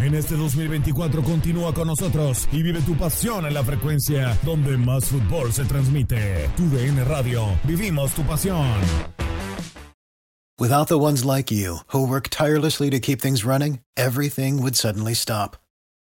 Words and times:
En 0.00 0.14
este 0.14 0.36
2024 0.36 1.22
continúa 1.24 1.74
con 1.74 1.88
nosotros 1.88 2.48
y 2.52 2.62
vive 2.62 2.80
tu 2.82 2.96
pasión 2.96 3.46
en 3.46 3.54
la 3.54 3.64
frecuencia 3.64 4.38
donde 4.44 4.76
más 4.76 5.06
fútbol 5.06 5.52
se 5.52 5.64
transmite. 5.64 6.48
Radio. 7.04 7.58
Vivimos 7.64 8.12
tu 8.12 8.22
pasión. 8.22 8.80
Without 10.56 10.88
the 10.88 10.98
ones 10.98 11.24
like 11.24 11.50
you, 11.50 11.78
who 11.88 12.06
work 12.06 12.28
tirelessly 12.30 12.90
to 12.90 13.00
keep 13.00 13.20
things 13.20 13.44
running, 13.44 13.80
everything 13.96 14.62
would 14.62 14.76
suddenly 14.76 15.14
stop. 15.14 15.56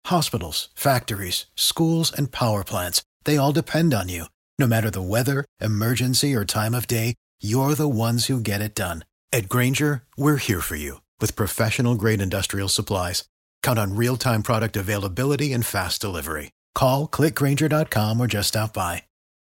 Hospitals, 0.06 0.68
factories, 0.74 1.46
schools, 1.54 2.12
and 2.12 2.30
power 2.32 2.64
plants, 2.64 3.02
they 3.24 3.36
all 3.36 3.52
depend 3.52 3.94
on 3.94 4.08
you. 4.08 4.24
No 4.58 4.66
matter 4.66 4.90
the 4.90 5.02
weather, 5.02 5.44
emergency, 5.60 6.34
or 6.34 6.44
time 6.44 6.74
of 6.74 6.86
day, 6.86 7.14
you're 7.42 7.74
the 7.74 7.88
ones 7.88 8.26
who 8.26 8.40
get 8.40 8.60
it 8.60 8.74
done. 8.74 9.04
At 9.32 9.48
Granger, 9.48 10.02
we're 10.16 10.36
here 10.36 10.60
for 10.60 10.76
you 10.76 11.00
with 11.20 11.36
professional 11.36 11.94
grade 11.94 12.20
industrial 12.20 12.68
supplies. 12.68 13.24
Count 13.62 13.78
on 13.78 13.96
real 13.96 14.16
time 14.16 14.42
product 14.42 14.76
availability 14.76 15.52
and 15.54 15.64
fast 15.64 16.00
delivery. 16.02 16.50
Call 16.74 17.08
clickgranger.com 17.08 18.20
or 18.20 18.26
just 18.26 18.48
stop 18.48 18.74
by. 18.74 19.04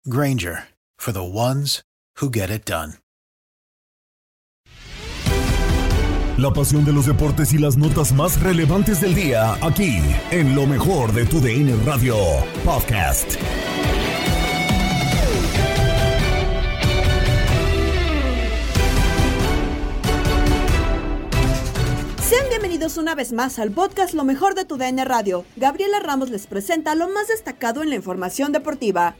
Granger 0.09 0.69
for 0.97 1.11
the 1.11 1.23
ones 1.23 1.81
who 2.17 2.29
get 2.29 2.49
it 2.49 2.65
done. 2.65 2.93
La 6.37 6.51
pasión 6.51 6.83
de 6.83 6.91
los 6.91 7.05
deportes 7.05 7.53
y 7.53 7.59
las 7.59 7.77
notas 7.77 8.11
más 8.11 8.41
relevantes 8.41 9.01
del 9.01 9.13
día, 9.13 9.53
aquí, 9.61 10.01
en 10.31 10.55
lo 10.55 10.65
mejor 10.65 11.13
de 11.13 11.25
tu 11.27 11.39
DN 11.39 11.75
Radio 11.85 12.17
Podcast. 12.65 13.37
Sean 22.23 22.47
bienvenidos 22.47 22.95
una 22.97 23.15
vez 23.15 23.33
más 23.33 23.59
al 23.59 23.71
podcast 23.71 24.13
Lo 24.13 24.23
mejor 24.23 24.55
de 24.55 24.63
tu 24.63 24.77
DN 24.77 25.03
Radio. 25.03 25.45
Gabriela 25.57 25.99
Ramos 25.99 26.29
les 26.29 26.47
presenta 26.47 26.95
lo 26.95 27.09
más 27.09 27.27
destacado 27.27 27.83
en 27.83 27.89
la 27.89 27.95
información 27.95 28.53
deportiva. 28.53 29.15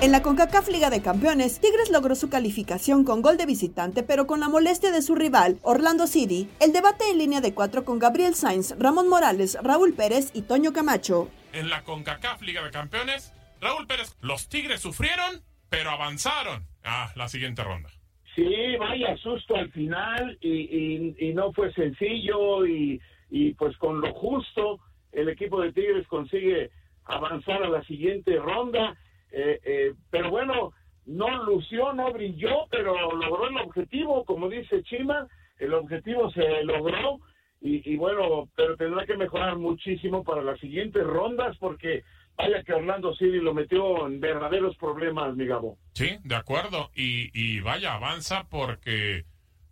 En 0.00 0.10
la 0.10 0.20
CONCACAF 0.20 0.68
Liga 0.68 0.90
de 0.90 1.00
Campeones, 1.00 1.60
Tigres 1.60 1.90
logró 1.90 2.16
su 2.16 2.28
calificación 2.28 3.04
con 3.04 3.22
gol 3.22 3.36
de 3.36 3.46
visitante, 3.46 4.02
pero 4.02 4.26
con 4.26 4.40
la 4.40 4.48
molestia 4.48 4.90
de 4.90 5.00
su 5.00 5.14
rival, 5.14 5.60
Orlando 5.62 6.08
City. 6.08 6.50
El 6.58 6.72
debate 6.72 7.08
en 7.08 7.18
línea 7.18 7.40
de 7.40 7.54
cuatro 7.54 7.84
con 7.84 8.00
Gabriel 8.00 8.34
Sainz, 8.34 8.74
Ramón 8.80 9.08
Morales, 9.08 9.56
Raúl 9.62 9.94
Pérez 9.94 10.30
y 10.34 10.42
Toño 10.42 10.72
Camacho. 10.72 11.30
En 11.52 11.70
la 11.70 11.84
CONCACAF 11.84 12.42
Liga 12.42 12.64
de 12.64 12.72
Campeones, 12.72 13.32
Raúl 13.60 13.86
Pérez, 13.86 14.16
los 14.20 14.48
Tigres 14.48 14.80
sufrieron, 14.80 15.44
pero 15.68 15.90
avanzaron 15.90 16.66
a 16.82 17.12
la 17.14 17.28
siguiente 17.28 17.62
ronda. 17.62 17.90
Sí, 18.38 18.76
vaya 18.78 19.16
susto 19.16 19.56
al 19.56 19.68
final 19.72 20.38
y, 20.40 21.16
y- 21.18 21.34
no 21.34 21.52
fue 21.52 21.72
sencillo 21.72 22.64
y, 22.64 23.00
y 23.30 23.52
pues 23.54 23.76
con 23.78 24.00
lo 24.00 24.14
justo 24.14 24.78
el 25.10 25.28
equipo 25.28 25.60
de 25.60 25.72
Tigres 25.72 26.06
consigue 26.06 26.70
avanzar 27.06 27.64
a 27.64 27.68
la 27.68 27.82
siguiente 27.82 28.36
ronda. 28.36 28.96
Eh, 29.32 29.58
eh, 29.64 29.94
pero 30.08 30.30
bueno, 30.30 30.70
no 31.06 31.42
lució, 31.46 31.92
no 31.94 32.12
brilló, 32.12 32.66
pero 32.70 32.94
logró 33.12 33.48
el 33.48 33.56
objetivo, 33.56 34.24
como 34.24 34.48
dice 34.48 34.84
Chima, 34.84 35.26
el 35.58 35.74
objetivo 35.74 36.30
se 36.30 36.62
logró 36.62 37.18
y, 37.60 37.92
y 37.92 37.96
bueno, 37.96 38.48
pero 38.54 38.76
tendrá 38.76 39.04
que 39.04 39.16
mejorar 39.16 39.56
muchísimo 39.58 40.22
para 40.22 40.44
las 40.44 40.60
siguientes 40.60 41.02
rondas 41.04 41.56
porque 41.58 42.04
vaya 42.38 42.62
que 42.62 42.72
Orlando 42.72 43.14
City 43.14 43.38
lo 43.38 43.52
metió 43.52 44.06
en 44.06 44.20
verdaderos 44.20 44.76
problemas, 44.76 45.34
mi 45.34 45.46
Gabo. 45.46 45.76
Sí, 45.94 46.18
de 46.22 46.36
acuerdo. 46.36 46.90
Y, 46.94 47.30
y 47.34 47.60
vaya, 47.60 47.94
avanza 47.94 48.48
porque 48.48 49.24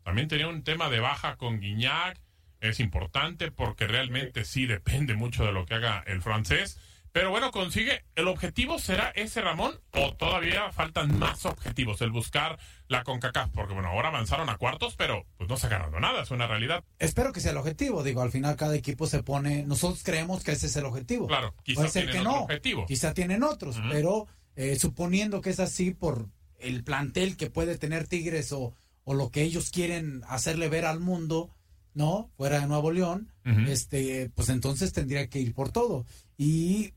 también 0.02 0.28
tenía 0.28 0.48
un 0.48 0.64
tema 0.64 0.90
de 0.90 1.00
baja 1.00 1.36
con 1.36 1.60
Guiñac. 1.60 2.20
Es 2.60 2.80
importante 2.80 3.52
porque 3.52 3.86
realmente 3.86 4.44
sí 4.44 4.66
depende 4.66 5.14
mucho 5.14 5.44
de 5.44 5.52
lo 5.52 5.64
que 5.66 5.74
haga 5.74 6.02
el 6.06 6.20
francés. 6.20 6.80
Pero 7.12 7.30
bueno, 7.30 7.50
consigue. 7.50 8.04
¿El 8.14 8.28
objetivo 8.28 8.78
será 8.78 9.10
ese, 9.14 9.40
Ramón? 9.40 9.72
¿O 9.92 10.14
todavía 10.16 10.70
faltan 10.72 11.18
más 11.18 11.46
objetivos? 11.46 12.02
El 12.02 12.10
buscar 12.10 12.58
la 12.88 13.04
CONCACAF. 13.04 13.50
Porque 13.52 13.72
bueno, 13.72 13.88
ahora 13.88 14.08
avanzaron 14.08 14.50
a 14.50 14.58
cuartos, 14.58 14.96
pero 14.96 15.24
pues 15.46 15.50
no 15.50 15.56
se 15.56 15.66
ha 15.66 15.78
ganado 15.78 16.00
nada. 16.00 16.22
Es 16.22 16.30
una 16.30 16.46
realidad. 16.46 16.84
Espero 16.98 17.32
que 17.32 17.40
sea 17.40 17.52
el 17.52 17.56
objetivo. 17.58 18.02
Digo, 18.02 18.22
al 18.22 18.30
final 18.30 18.56
cada 18.56 18.74
equipo 18.74 19.06
se 19.06 19.22
pone. 19.22 19.64
Nosotros 19.64 20.02
creemos 20.02 20.42
que 20.42 20.52
ese 20.52 20.66
es 20.66 20.76
el 20.76 20.84
objetivo. 20.86 21.26
Claro, 21.26 21.54
quizá 21.62 21.80
Puede 21.80 21.90
ser 21.90 22.02
tienen 22.04 22.22
que 22.22 22.28
otro 22.28 22.38
no. 22.38 22.44
objetivo. 22.44 22.86
Quizá 22.86 23.14
tienen 23.14 23.42
otros, 23.42 23.76
pero 23.90 24.26
eh, 24.56 24.76
suponiendo 24.76 25.40
que 25.40 25.50
es 25.50 25.60
así 25.60 25.92
por 25.92 26.28
el 26.58 26.82
plantel 26.84 27.36
que 27.36 27.50
puede 27.50 27.76
tener 27.78 28.06
Tigres 28.08 28.52
o, 28.52 28.74
o 29.04 29.14
lo 29.14 29.30
que 29.30 29.42
ellos 29.42 29.70
quieren 29.70 30.22
hacerle 30.28 30.68
ver 30.68 30.86
al 30.86 31.00
mundo, 31.00 31.50
¿no? 31.94 32.30
Fuera 32.36 32.60
de 32.60 32.66
Nuevo 32.66 32.90
León, 32.90 33.30
este, 33.68 34.30
pues 34.34 34.48
entonces 34.48 34.92
tendría 34.92 35.28
que 35.28 35.38
ir 35.38 35.54
por 35.54 35.70
todo. 35.70 36.06
Y 36.36 36.92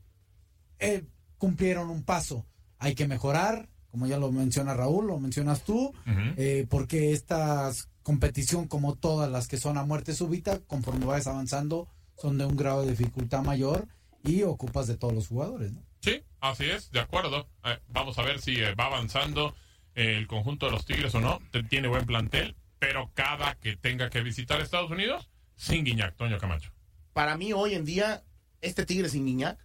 eh, 0.78 1.04
cumplieron 1.38 1.90
un 1.90 2.02
paso. 2.02 2.46
Hay 2.78 2.94
que 2.94 3.06
mejorar, 3.06 3.68
como 3.90 4.06
ya 4.06 4.18
lo 4.18 4.32
menciona 4.32 4.74
Raúl, 4.74 5.06
lo 5.06 5.18
mencionas 5.20 5.62
tú, 5.62 5.92
eh, 6.36 6.66
porque 6.68 7.12
esta 7.12 7.70
competición, 8.02 8.66
como 8.66 8.94
todas 8.94 9.30
las 9.30 9.48
que 9.48 9.56
son 9.56 9.78
a 9.78 9.84
muerte 9.84 10.14
súbita, 10.14 10.60
conforme 10.60 11.06
vayas 11.06 11.26
avanzando, 11.26 11.88
son 12.16 12.38
de 12.38 12.46
un 12.46 12.56
grado 12.56 12.82
de 12.82 12.90
dificultad 12.90 13.42
mayor 13.42 13.88
y 14.22 14.42
ocupas 14.42 14.86
de 14.86 14.96
todos 14.96 15.14
los 15.14 15.28
jugadores, 15.28 15.72
¿no? 15.72 15.82
Sí, 16.00 16.22
así 16.40 16.64
es, 16.64 16.90
de 16.90 17.00
acuerdo. 17.00 17.48
Eh, 17.64 17.78
vamos 17.88 18.18
a 18.18 18.22
ver 18.22 18.40
si 18.40 18.56
eh, 18.56 18.74
va 18.74 18.86
avanzando 18.86 19.54
eh, 19.94 20.16
el 20.16 20.26
conjunto 20.26 20.66
de 20.66 20.72
los 20.72 20.86
Tigres 20.86 21.14
o 21.14 21.20
no. 21.20 21.40
Tiene 21.68 21.88
buen 21.88 22.06
plantel, 22.06 22.56
pero 22.78 23.10
cada 23.14 23.54
que 23.56 23.76
tenga 23.76 24.08
que 24.10 24.22
visitar 24.22 24.60
Estados 24.60 24.90
Unidos, 24.90 25.30
sin 25.56 25.84
Guiñac, 25.84 26.16
Toño 26.16 26.38
Camacho. 26.38 26.72
Para 27.12 27.36
mí, 27.36 27.52
hoy 27.52 27.74
en 27.74 27.84
día, 27.84 28.24
este 28.60 28.86
Tigre 28.86 29.08
sin 29.08 29.26
Guiñac 29.26 29.58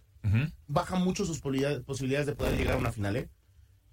baja 0.66 0.96
mucho 0.96 1.24
sus 1.24 1.40
posibilidades, 1.40 2.26
de 2.26 2.34
poder 2.34 2.56
llegar 2.56 2.74
a 2.74 2.78
una 2.78 2.92
final. 2.92 3.16
¿eh? 3.16 3.28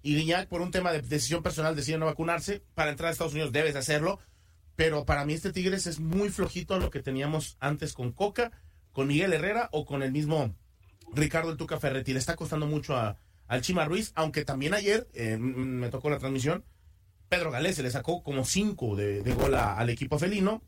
Y 0.02 0.16
Guiñac, 0.16 0.48
por 0.48 0.60
un 0.60 0.70
tema 0.70 0.92
de 0.92 1.00
decisión 1.00 1.42
personal, 1.42 1.76
decide 1.76 1.98
no 1.98 2.06
vacunarse. 2.06 2.62
Para 2.74 2.90
entrar 2.90 3.08
a 3.08 3.12
Estados 3.12 3.32
Unidos 3.32 3.52
debes 3.52 3.74
de 3.74 3.78
hacerlo. 3.78 4.18
Pero 4.76 5.04
para 5.04 5.24
mí 5.24 5.34
este 5.34 5.52
Tigres 5.52 5.86
es 5.86 6.00
muy 6.00 6.30
flojito 6.30 6.74
a 6.74 6.78
lo 6.78 6.90
que 6.90 7.02
teníamos 7.02 7.56
antes 7.60 7.92
con 7.92 8.12
Coca, 8.12 8.50
con 8.92 9.06
Miguel 9.06 9.32
Herrera 9.32 9.68
o 9.72 9.84
con 9.84 10.02
el 10.02 10.10
mismo 10.12 10.54
Ricardo 11.14 11.50
el 11.50 11.56
Tuca 11.56 11.78
Ferretti. 11.78 12.12
Le 12.12 12.18
está 12.18 12.34
costando 12.36 12.66
mucho 12.66 12.96
a, 12.96 13.16
al 13.46 13.60
Chima 13.62 13.84
Ruiz, 13.84 14.12
aunque 14.14 14.44
también 14.44 14.74
ayer, 14.74 15.08
eh, 15.14 15.36
me 15.38 15.88
tocó 15.90 16.10
la 16.10 16.18
transmisión, 16.18 16.64
Pedro 17.28 17.50
Galés 17.50 17.76
se 17.76 17.82
le 17.82 17.90
sacó 17.90 18.22
como 18.22 18.44
cinco 18.44 18.96
de, 18.96 19.22
de 19.22 19.32
gol 19.34 19.54
a- 19.54 19.76
al 19.78 19.90
equipo 19.90 20.18
felino. 20.18 20.62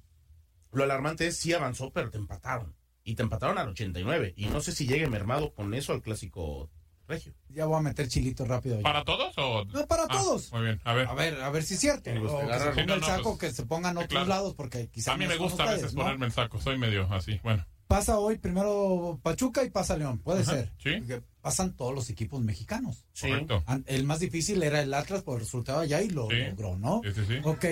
Lo 0.72 0.84
alarmante 0.84 1.26
es 1.26 1.36
sí 1.36 1.52
avanzó, 1.52 1.92
pero 1.92 2.10
te 2.10 2.18
empataron. 2.18 2.74
Y 3.04 3.14
te 3.14 3.22
empataron 3.22 3.56
al 3.58 3.68
89. 3.68 4.34
Y 4.36 4.46
no 4.46 4.60
sé 4.60 4.72
si 4.72 4.86
llegue 4.86 5.06
mermado 5.08 5.52
con 5.54 5.74
eso 5.74 5.92
al 5.92 6.02
clásico 6.02 6.70
regio. 7.08 7.32
Ya 7.48 7.66
voy 7.66 7.78
a 7.78 7.82
meter 7.82 8.08
chilito 8.08 8.44
rápido. 8.44 8.80
¿Para 8.82 9.04
todos 9.04 9.32
o...? 9.38 9.64
No, 9.66 9.86
para 9.86 10.04
Ah, 10.04 10.08
todos. 10.08 10.52
Muy 10.52 10.62
bien, 10.62 10.80
a 10.84 10.92
ver. 10.94 11.06
A 11.08 11.14
ver, 11.14 11.40
a 11.40 11.50
ver 11.50 11.62
si 11.62 11.74
es 11.74 11.80
cierto. 11.80 12.10
Me 12.10 12.20
gusta 12.20 12.36
O 12.36 12.38
que 12.40 12.44
agarrar. 12.46 12.74
se 12.74 12.80
Sí, 12.80 12.80
ponga 12.80 12.86
no, 12.86 12.94
el 12.94 13.00
no, 13.00 13.06
saco, 13.06 13.36
pues, 13.38 13.50
que 13.50 13.56
se 13.56 13.66
pongan 13.66 13.96
otros 13.96 14.08
claro. 14.10 14.26
lados, 14.26 14.54
porque 14.54 14.88
quizá 14.88 15.12
A 15.12 15.16
mí 15.16 15.26
me 15.26 15.36
gusta 15.36 15.64
a 15.64 15.72
veces 15.72 15.94
¿no? 15.94 16.02
ponerme 16.02 16.26
el 16.26 16.32
saco, 16.32 16.60
soy 16.60 16.78
medio 16.78 17.12
así, 17.12 17.40
bueno. 17.42 17.64
Pasa 17.88 18.18
hoy 18.18 18.36
primero 18.38 19.20
Pachuca 19.22 19.62
y 19.62 19.70
pasa 19.70 19.96
León, 19.96 20.18
puede 20.18 20.42
Ajá, 20.42 20.52
ser. 20.52 20.72
sí. 20.82 20.96
Porque 20.98 21.22
pasan 21.40 21.76
todos 21.76 21.94
los 21.94 22.10
equipos 22.10 22.40
mexicanos. 22.42 23.04
Sí. 23.12 23.28
Correcto. 23.28 23.62
El 23.86 24.02
más 24.04 24.18
difícil 24.18 24.60
era 24.64 24.80
el 24.82 24.92
Atlas 24.92 25.22
por 25.22 25.34
el 25.34 25.40
resultado 25.42 25.78
allá 25.80 26.02
y 26.02 26.08
lo 26.10 26.28
Sí. 26.28 26.36
logró, 26.50 26.76
¿no? 26.76 27.00
Sí, 27.04 27.10
sí, 27.14 27.20
sí. 27.28 27.34
Ok, 27.44 27.64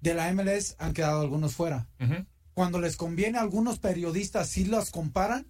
de 0.00 0.14
la 0.14 0.32
MLS 0.32 0.76
han 0.78 0.94
quedado 0.94 1.20
algunos 1.20 1.54
fuera. 1.54 1.88
Cuando 2.54 2.80
les 2.80 2.96
conviene 2.96 3.36
a 3.36 3.42
algunos 3.42 3.78
periodistas 3.80 4.48
sí 4.48 4.64
los 4.64 4.90
comparan 4.90 5.46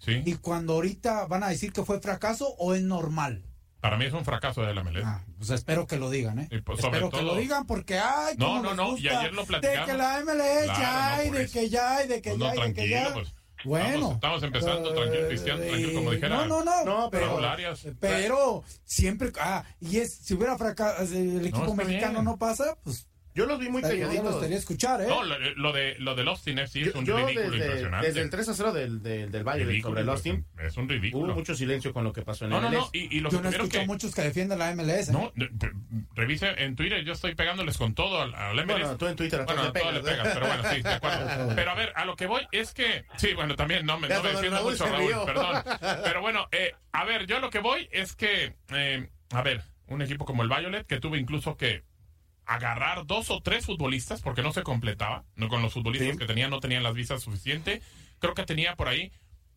Sí. 0.00 0.22
y 0.24 0.34
cuando 0.34 0.72
ahorita 0.74 1.26
van 1.26 1.44
a 1.44 1.48
decir 1.50 1.72
que 1.72 1.84
fue 1.84 2.00
fracaso 2.00 2.48
o 2.58 2.74
es 2.74 2.82
normal. 2.82 3.44
Para 3.80 3.96
mí 3.96 4.04
es 4.06 4.12
un 4.12 4.24
fracaso 4.24 4.60
de 4.62 4.74
la 4.74 4.82
MLS. 4.82 5.02
Ah, 5.06 5.22
pues 5.38 5.50
espero 5.50 5.86
que 5.86 5.96
lo 5.96 6.10
digan, 6.10 6.38
¿eh? 6.40 6.48
Pues, 6.64 6.80
espero 6.80 7.08
que 7.10 7.22
lo 7.22 7.34
digan 7.36 7.66
porque, 7.66 7.98
ay, 7.98 8.34
No, 8.36 8.60
no, 8.62 8.74
no, 8.74 8.88
y 8.88 9.02
gusta 9.02 9.20
ayer 9.20 9.32
lo 9.32 9.42
De 9.42 9.46
platicamos. 9.48 9.86
que 9.90 9.96
la 9.96 10.20
MLS 10.20 10.64
Claro, 10.64 10.80
ya, 10.80 11.16
no, 11.16 11.22
y 11.24 11.30
de 11.38 11.48
que 11.48 11.68
ya, 11.70 12.04
y 12.04 12.08
de 12.08 12.20
que 12.22 12.30
Pues 12.30 12.38
no, 12.40 12.46
ya, 12.46 12.50
y 12.50 12.56
de 12.56 12.74
que 12.74 12.74
tranquilo, 12.74 13.08
ya. 13.08 13.14
pues. 13.14 13.34
Bueno. 13.62 13.88
Estamos, 13.88 14.14
estamos 14.14 14.42
empezando, 14.42 14.94
tranquilo, 14.94 15.28
Cristian, 15.28 15.62
eh, 15.62 15.66
tranquilo, 15.68 15.92
como 15.94 16.10
dijera. 16.12 16.36
No, 16.36 16.46
no, 16.46 16.64
no. 16.64 16.84
No, 16.84 17.10
pero- 17.10 17.38
pero, 18.00 18.64
siempre, 18.84 19.32
ah, 19.38 19.64
y 19.80 19.98
es, 19.98 20.14
si 20.14 20.32
hubiera 20.34 20.56
fracasado, 20.56 21.02
el 21.14 21.44
equipo 21.46 21.74
mexicano 21.74 22.12
bien. 22.20 22.24
no 22.24 22.38
pasa, 22.38 22.78
pues 22.82 23.06
Yo 23.34 23.46
los 23.46 23.58
vi 23.58 23.68
muy 23.68 23.80
calladitos. 23.80 24.32
gustaría 24.32 24.56
escuchar, 24.58 25.00
¿eh? 25.02 25.06
No, 25.08 25.22
lo, 25.22 25.38
lo 25.38 25.72
de, 25.72 25.94
lo 25.98 26.14
del 26.14 26.26
Austin 26.28 26.58
FC 26.58 26.80
es 26.82 26.92
Yo, 26.92 26.98
un 26.98 27.04
yo 27.06 27.16
ridículo 27.16 27.50
desde, 27.50 27.64
impresionante. 27.64 28.06
desde 28.08 28.20
el 28.22 28.30
3 28.30 28.48
a 28.48 28.54
0 28.54 28.72
del, 28.72 29.02
del, 29.02 29.30
del 29.30 29.44
Valle 29.44 29.64
Ridículo 29.64 29.90
sobre 29.90 30.02
el 30.02 30.08
Austin. 30.08 30.46
Es 30.58 30.76
un 30.76 30.88
ridículo. 30.88 31.26
hubo 31.26 31.34
mucho 31.34 31.54
silencio 31.54 31.92
con 31.92 32.02
lo 32.04 32.12
que 32.12 32.22
pasó 32.22 32.44
en 32.46 32.50
no, 32.50 32.56
el 32.58 32.62
no, 32.64 32.68
MLS. 32.70 32.78
no, 32.80 32.90
y, 32.92 33.16
y 33.16 33.20
lo 33.20 33.30
Yo 33.30 33.38
que 33.38 33.42
no 33.44 33.50
escucho 33.50 33.78
que... 33.80 33.86
muchos 33.86 34.14
que 34.14 34.22
defienden 34.22 34.58
la 34.58 34.74
MLS. 34.74 35.10
No, 35.10 35.32
de- 35.36 35.48
de- 35.52 35.70
revise 36.14 36.48
en 36.58 36.74
Twitter, 36.76 37.04
yo 37.04 37.12
estoy 37.12 37.34
pegándoles 37.34 37.78
con 37.78 37.94
todo 37.94 38.20
al, 38.22 38.34
al 38.34 38.56
MLS. 38.66 38.66
Bueno, 38.80 38.96
tú 38.96 39.06
en 39.06 39.16
Twitter 39.16 39.40
a 39.40 39.44
Bueno, 39.44 39.72
todos 39.72 39.86
a 39.86 39.92
le 39.92 40.00
todo 40.00 40.10
le 40.10 40.16
pegas. 40.16 40.28
pero 40.34 40.46
bueno, 40.46 40.62
sí, 40.74 40.82
de 40.82 40.88
acuerdo. 40.92 41.52
Pero 41.54 41.70
a 41.70 41.74
ver, 41.74 41.92
a 41.94 42.04
lo 42.04 42.16
que 42.16 42.26
voy 42.26 42.46
es 42.52 42.72
que... 42.74 43.04
Sí, 43.16 43.34
bueno, 43.34 43.54
también 43.56 43.86
no 43.86 43.98
me, 43.98 44.08
no 44.08 44.22
me 44.22 44.30
defiendo 44.32 44.56
Raúl 44.58 44.72
mucho, 44.72 44.86
Raúl, 44.86 45.12
perdón. 45.26 45.62
Pero 46.04 46.20
bueno, 46.20 46.48
eh, 46.52 46.74
a 46.92 47.04
ver, 47.04 47.26
yo 47.26 47.36
a 47.36 47.40
lo 47.40 47.50
que 47.50 47.60
voy 47.60 47.88
es 47.92 48.14
que... 48.16 48.54
eh, 48.72 49.08
a 49.30 49.42
ver, 49.42 49.62
un 49.86 50.02
equipo 50.02 50.24
como 50.24 50.42
el 50.42 50.48
Violet, 50.48 50.86
que 50.86 50.98
tuvo 51.00 51.16
incluso 51.16 51.56
que 51.56 51.82
agarrar 52.54 53.06
dos 53.06 53.30
o 53.30 53.40
tres 53.42 53.66
futbolistas 53.66 54.20
porque 54.22 54.42
no 54.42 54.52
se 54.52 54.62
completaba, 54.62 55.24
no 55.36 55.48
con 55.48 55.62
los 55.62 55.72
futbolistas 55.72 56.12
Sí. 56.12 56.18
que 56.18 56.26
tenía, 56.26 56.48
no 56.48 56.60
tenían 56.60 56.82
las 56.82 56.94
visas 56.94 57.22
suficientes. 57.22 57.82
Creo 58.18 58.34
que 58.34 58.44
tenía 58.44 58.74
por 58.76 58.88
ahí 58.88 59.12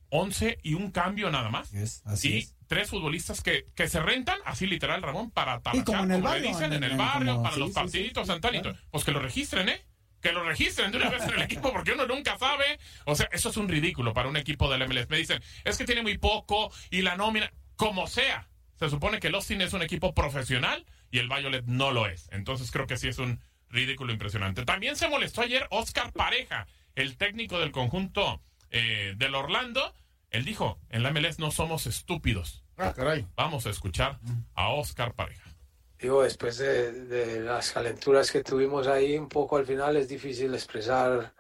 11 0.10 0.60
y 0.62 0.76
un 0.76 0.92
cambio 0.92 1.32
nada 1.32 1.50
más. 1.50 1.74
Es, 1.74 2.04
así 2.06 2.34
y 2.34 2.38
es. 2.40 2.56
tres 2.68 2.90
futbolistas 2.90 3.42
que, 3.42 3.66
que 3.76 3.88
se 3.90 4.00
rentan, 4.00 4.38
así 4.46 4.68
literal, 4.68 5.02
Ramón, 5.02 5.32
para 5.32 5.56
Y 5.74 5.84
como 5.84 5.84
talachar, 5.84 6.04
en 6.06 6.12
el 6.12 6.22
como 6.22 6.34
le 6.34 6.40
barrio, 6.42 6.48
dicen, 6.50 6.74
en, 6.74 6.84
en- 6.84 6.92
el 6.92 6.98
barrio, 6.98 7.32
como- 7.34 7.44
para 7.44 7.56
sí, 7.56 7.60
los 7.62 7.70
sí, 7.70 7.74
partiditos, 7.76 8.28
claro. 8.40 8.76
Pues 8.92 9.04
que 9.04 9.12
lo 9.12 9.20
registren, 9.20 9.70
¿eh? 9.70 9.86
Que 10.22 10.32
lo 10.32 10.44
registren 10.44 10.92
de 10.92 10.98
una 10.98 11.10
vez 11.10 11.24
en 11.24 11.34
el 11.34 11.42
equipo, 11.42 11.74
porque 11.74 11.92
uno 11.94 12.06
nunca 12.06 12.38
sabe. 12.38 12.80
O 13.06 13.16
sea, 13.16 13.28
eso 13.34 13.50
es 13.50 13.58
un 13.58 13.68
ridículo 13.68 14.14
para 14.14 14.30
un 14.30 14.38
equipo 14.38 14.72
del 14.72 14.88
MLS. 14.88 15.10
Me 15.10 15.18
dicen, 15.18 15.42
es 15.66 15.78
que 15.78 15.84
tiene 15.86 16.02
muy 16.04 16.18
poco 16.18 16.72
y 16.92 17.02
la 17.02 17.18
nómina, 17.18 17.52
como 17.76 18.06
sea. 18.08 18.48
Se 18.80 18.90
supone 18.90 19.20
que 19.20 19.28
el 19.28 19.36
Austin 19.36 19.62
es 19.62 19.74
un 19.74 19.82
equipo 19.82 20.14
profesional 20.14 20.86
y 21.14 21.20
el 21.20 21.30
Violet 21.30 21.64
no 21.66 21.92
lo 21.92 22.08
es. 22.08 22.28
Entonces 22.32 22.72
creo 22.72 22.88
que 22.88 22.98
sí 22.98 23.08
es 23.08 23.20
un 23.20 23.40
ridículo 23.70 24.12
impresionante. 24.12 24.66
También 24.66 24.96
se 24.96 25.08
molestó 25.08 25.42
ayer 25.42 25.68
Oscar 25.70 26.12
Pareja, 26.12 26.66
el 26.96 27.18
técnico 27.18 27.60
del 27.60 27.72
conjunto 27.72 28.42
eh, 28.72 29.14
del 29.16 29.36
Orlando. 29.36 29.94
Él 30.32 30.44
dijo, 30.44 30.80
en 30.90 31.04
la 31.04 31.12
MLS 31.12 31.38
no 31.38 31.52
somos 31.52 31.86
estúpidos. 31.86 32.64
Ah, 32.78 32.94
caray. 32.96 33.28
Vamos 33.36 33.68
a 33.68 33.70
escuchar 33.70 34.20
a 34.56 34.70
Oscar 34.70 35.14
Pareja. 35.14 35.44
Digo, 36.00 36.24
después 36.24 36.58
de, 36.58 36.92
de 36.92 37.42
las 37.42 37.72
calenturas 37.72 38.32
que 38.32 38.42
tuvimos 38.42 38.88
ahí, 38.88 39.16
un 39.16 39.30
poco 39.30 39.58
al 39.58 39.68
final 39.68 39.96
es 39.98 40.10
difícil 40.10 40.52
expresar 40.56 41.32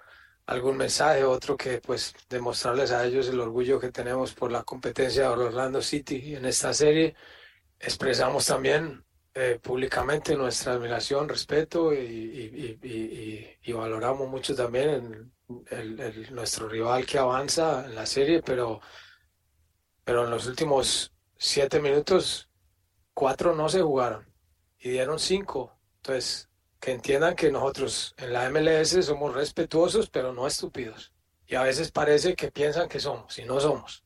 algún 0.46 0.78
mensaje, 0.78 1.24
otro 1.24 1.58
que 1.58 1.80
pues 1.80 2.14
demostrarles 2.30 2.92
a 2.92 3.04
ellos 3.04 3.28
el 3.28 3.40
orgullo 3.40 3.80
que 3.80 3.92
tenemos 3.92 4.36
por 4.36 4.52
la 4.52 4.62
competencia 4.62 5.24
de 5.24 5.30
Orlando 5.30 5.81
City 5.81 6.36
en 6.36 6.46
esta 6.46 6.75
serie. 6.75 7.16
Expresamos 7.80 8.46
también 8.46 9.04
eh, 9.36 9.60
públicamente 9.62 10.36
nuestra 10.36 10.74
admiración, 10.74 11.28
respeto 11.30 11.94
y, 11.94 11.98
y- 12.00 12.80
y- 13.64 13.74
valoramos 13.74 14.28
mucho 14.30 14.56
también 14.56 15.34
nuestro 16.32 16.68
rival 16.70 17.06
que 17.06 17.18
avanza 17.20 17.86
en 17.86 17.96
la 17.96 18.06
serie, 18.06 18.42
pero, 18.42 18.82
pero 20.04 20.26
en 20.26 20.32
los 20.32 20.48
últimos 20.48 21.14
siete 21.38 21.82
minutos, 21.82 22.50
cuatro 23.14 23.56
no 23.56 23.70
se 23.70 23.82
jugaron 23.84 24.28
y 24.80 24.92
dieron 24.92 25.20
cinco. 25.20 25.78
Entonces, 25.98 26.50
que 26.80 26.92
entiendan 26.94 27.36
que 27.36 27.52
nosotros 27.52 28.16
en 28.18 28.34
la 28.34 28.46
MLS 28.48 29.04
somos 29.04 29.34
respetuosos, 29.36 30.10
pero 30.10 30.34
no 30.34 30.48
estúpidos. 30.48 31.14
Y 31.48 31.56
a 31.56 31.64
veces 31.64 31.92
parece 31.92 32.36
que 32.36 32.52
piensan 32.52 32.90
que 32.90 33.00
somos, 33.00 33.38
y 33.40 33.46
no 33.46 33.60
somos. 33.60 34.06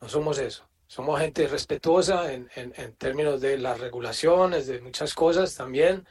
No 0.00 0.08
somos 0.08 0.38
eso. 0.38 0.67
Somos 0.88 1.20
gente 1.20 1.46
respetuosa 1.46 2.32
en, 2.32 2.48
en- 2.56 2.72
en 2.76 2.94
términos 2.96 3.40
de 3.40 3.58
las 3.58 3.78
regulaciones, 3.78 4.66
de 4.66 4.80
muchas 4.80 5.14
cosas 5.14 5.54
también. 5.54 6.04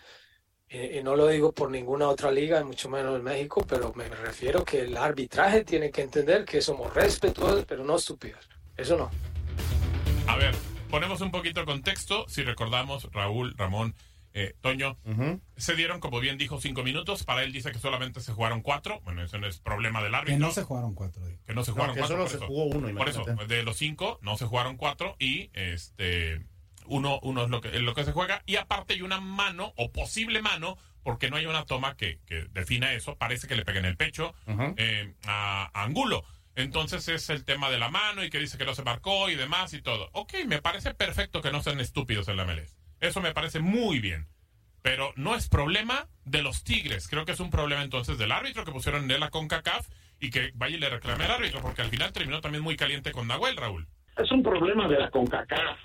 Y, 0.70 1.00
y 1.00 1.04
no 1.04 1.16
lo 1.16 1.28
digo 1.28 1.52
por 1.52 1.72
ninguna 1.72 2.08
otra 2.08 2.30
liga, 2.32 2.64
mucho 2.64 2.88
menos 2.88 3.16
en 3.18 3.24
México, 3.24 3.66
pero 3.68 3.92
me 3.96 4.08
refiero 4.08 4.64
que 4.64 4.82
el 4.82 4.96
arbitraje 4.96 5.64
tiene 5.64 5.90
que 5.92 6.04
entender 6.04 6.46
que 6.46 6.62
somos 6.62 6.94
respetuosos, 6.94 7.66
pero 7.66 7.84
no 7.84 7.96
estúpidos. 7.96 8.48
Eso 8.78 8.96
no. 8.98 9.10
A 10.28 10.36
ver, 10.38 10.54
ponemos 10.92 11.22
un 11.22 11.32
poquito 11.32 11.62
de 11.62 11.66
contexto. 11.66 12.26
Si 12.28 12.44
recordamos, 12.44 13.12
Raúl, 13.12 13.56
Ramón, 13.58 13.96
eh, 14.40 14.56
Toño, 14.62 14.98
se 15.56 15.76
dieron, 15.76 16.00
como 16.00 16.20
bien 16.20 16.38
dijo, 16.38 16.62
cinco 16.62 16.84
minutos. 16.84 17.24
Para 17.24 17.44
él 17.44 17.52
dice 17.52 17.72
que 17.72 17.80
solamente 17.80 18.20
se 18.22 18.34
jugaron 18.34 18.62
cuatro. 18.62 19.02
Bueno, 19.04 19.24
eso 19.24 19.38
no 19.40 19.48
es 19.48 19.60
problema 19.60 20.04
del 20.04 20.14
árbitro. 20.16 20.36
Que 20.36 20.40
no 20.40 20.52
se 20.52 20.64
jugaron 20.64 20.94
cuatro. 20.94 21.26
digo. 21.26 21.40
Que 21.46 21.54
no 21.54 21.64
se 21.64 21.72
No, 21.72 21.76
jugaron 21.76 21.96
que 21.96 22.02
cuatro. 22.02 22.16
solo 22.16 22.24
por 22.26 22.32
se 22.32 22.38
eso. 22.38 22.48
jugó 22.48 22.66
uno, 22.66 22.98
Por 22.98 23.10
eso, 23.10 23.22
imagínate. 23.24 23.56
de 23.56 23.64
los 23.64 23.78
cinco, 23.78 24.20
no 24.22 24.38
se 24.38 24.46
jugaron 24.46 24.78
cuatro. 24.78 25.16
Y 25.20 25.50
este 25.54 26.46
uno, 26.86 27.20
uno 27.24 27.44
es 27.44 27.50
lo 27.50 27.60
que, 27.62 27.70
es 27.70 27.82
lo 27.82 27.94
que 27.96 28.06
se 28.06 28.12
juega. 28.14 28.44
Y 28.46 28.56
aparte 28.58 28.94
hay 28.94 29.02
una 29.02 29.20
mano, 29.20 29.74
o 29.76 29.92
posible 29.92 30.42
mano, 30.42 30.78
porque 31.04 31.30
no 31.30 31.36
hay 31.38 31.46
una 31.46 31.66
toma 31.66 31.96
que, 31.98 32.20
que 32.26 32.46
defina 32.54 32.94
eso. 32.94 33.18
Parece 33.18 33.48
que 33.48 33.56
le 33.56 33.66
pega 33.66 33.80
en 33.80 33.86
el 33.86 33.98
pecho 33.98 34.34
eh, 34.78 35.14
a, 35.26 35.70
a 35.74 35.84
Angulo. 35.84 36.24
Entonces 36.56 37.08
es 37.08 37.30
el 37.30 37.44
tema 37.46 37.70
de 37.70 37.78
la 37.78 37.90
mano 37.90 38.24
y 38.24 38.30
que 38.30 38.40
dice 38.40 38.58
que 38.58 38.66
no 38.66 38.74
se 38.74 38.84
marcó 38.84 39.30
y 39.30 39.36
demás 39.36 39.74
y 39.74 39.82
todo. 39.82 40.10
Ok, 40.14 40.34
me 40.48 40.62
parece 40.62 40.94
perfecto 40.94 41.42
que 41.42 41.52
no 41.52 41.62
sean 41.62 41.80
estúpidos 41.80 42.28
en 42.30 42.38
la 42.38 42.46
MLS. 42.46 42.77
Eso 43.00 43.22
me 43.22 43.34
parece 43.34 43.60
muy 43.60 44.00
bien. 44.00 44.28
Pero 44.82 45.12
no 45.16 45.36
es 45.36 45.50
problema 45.50 46.08
de 46.26 46.42
los 46.42 46.64
Tigres. 46.64 47.08
Creo 47.08 47.26
que 47.26 47.34
es 47.34 47.40
un 47.40 47.50
problema 47.50 47.84
entonces 47.84 48.18
del 48.18 48.32
árbitro 48.32 48.64
que 48.64 48.72
pusieron 48.72 49.10
en 49.10 49.20
la 49.20 49.30
CONCACAF 49.30 49.88
y 50.20 50.30
que 50.30 50.52
vaya 50.56 50.78
y 50.78 50.80
le 50.80 50.90
reclame 50.90 51.26
al 51.26 51.32
árbitro, 51.32 51.62
porque 51.62 51.82
al 51.82 51.90
final 51.90 52.12
terminó 52.14 52.42
también 52.42 52.64
muy 52.64 52.76
caliente 52.76 53.12
con 53.12 53.28
Nahuel, 53.28 53.58
Raúl. 53.58 53.88
Es 54.18 54.32
un 54.32 54.42
problema 54.42 54.88
de 54.88 54.98
la 54.98 55.10
CONCACAF, 55.12 55.80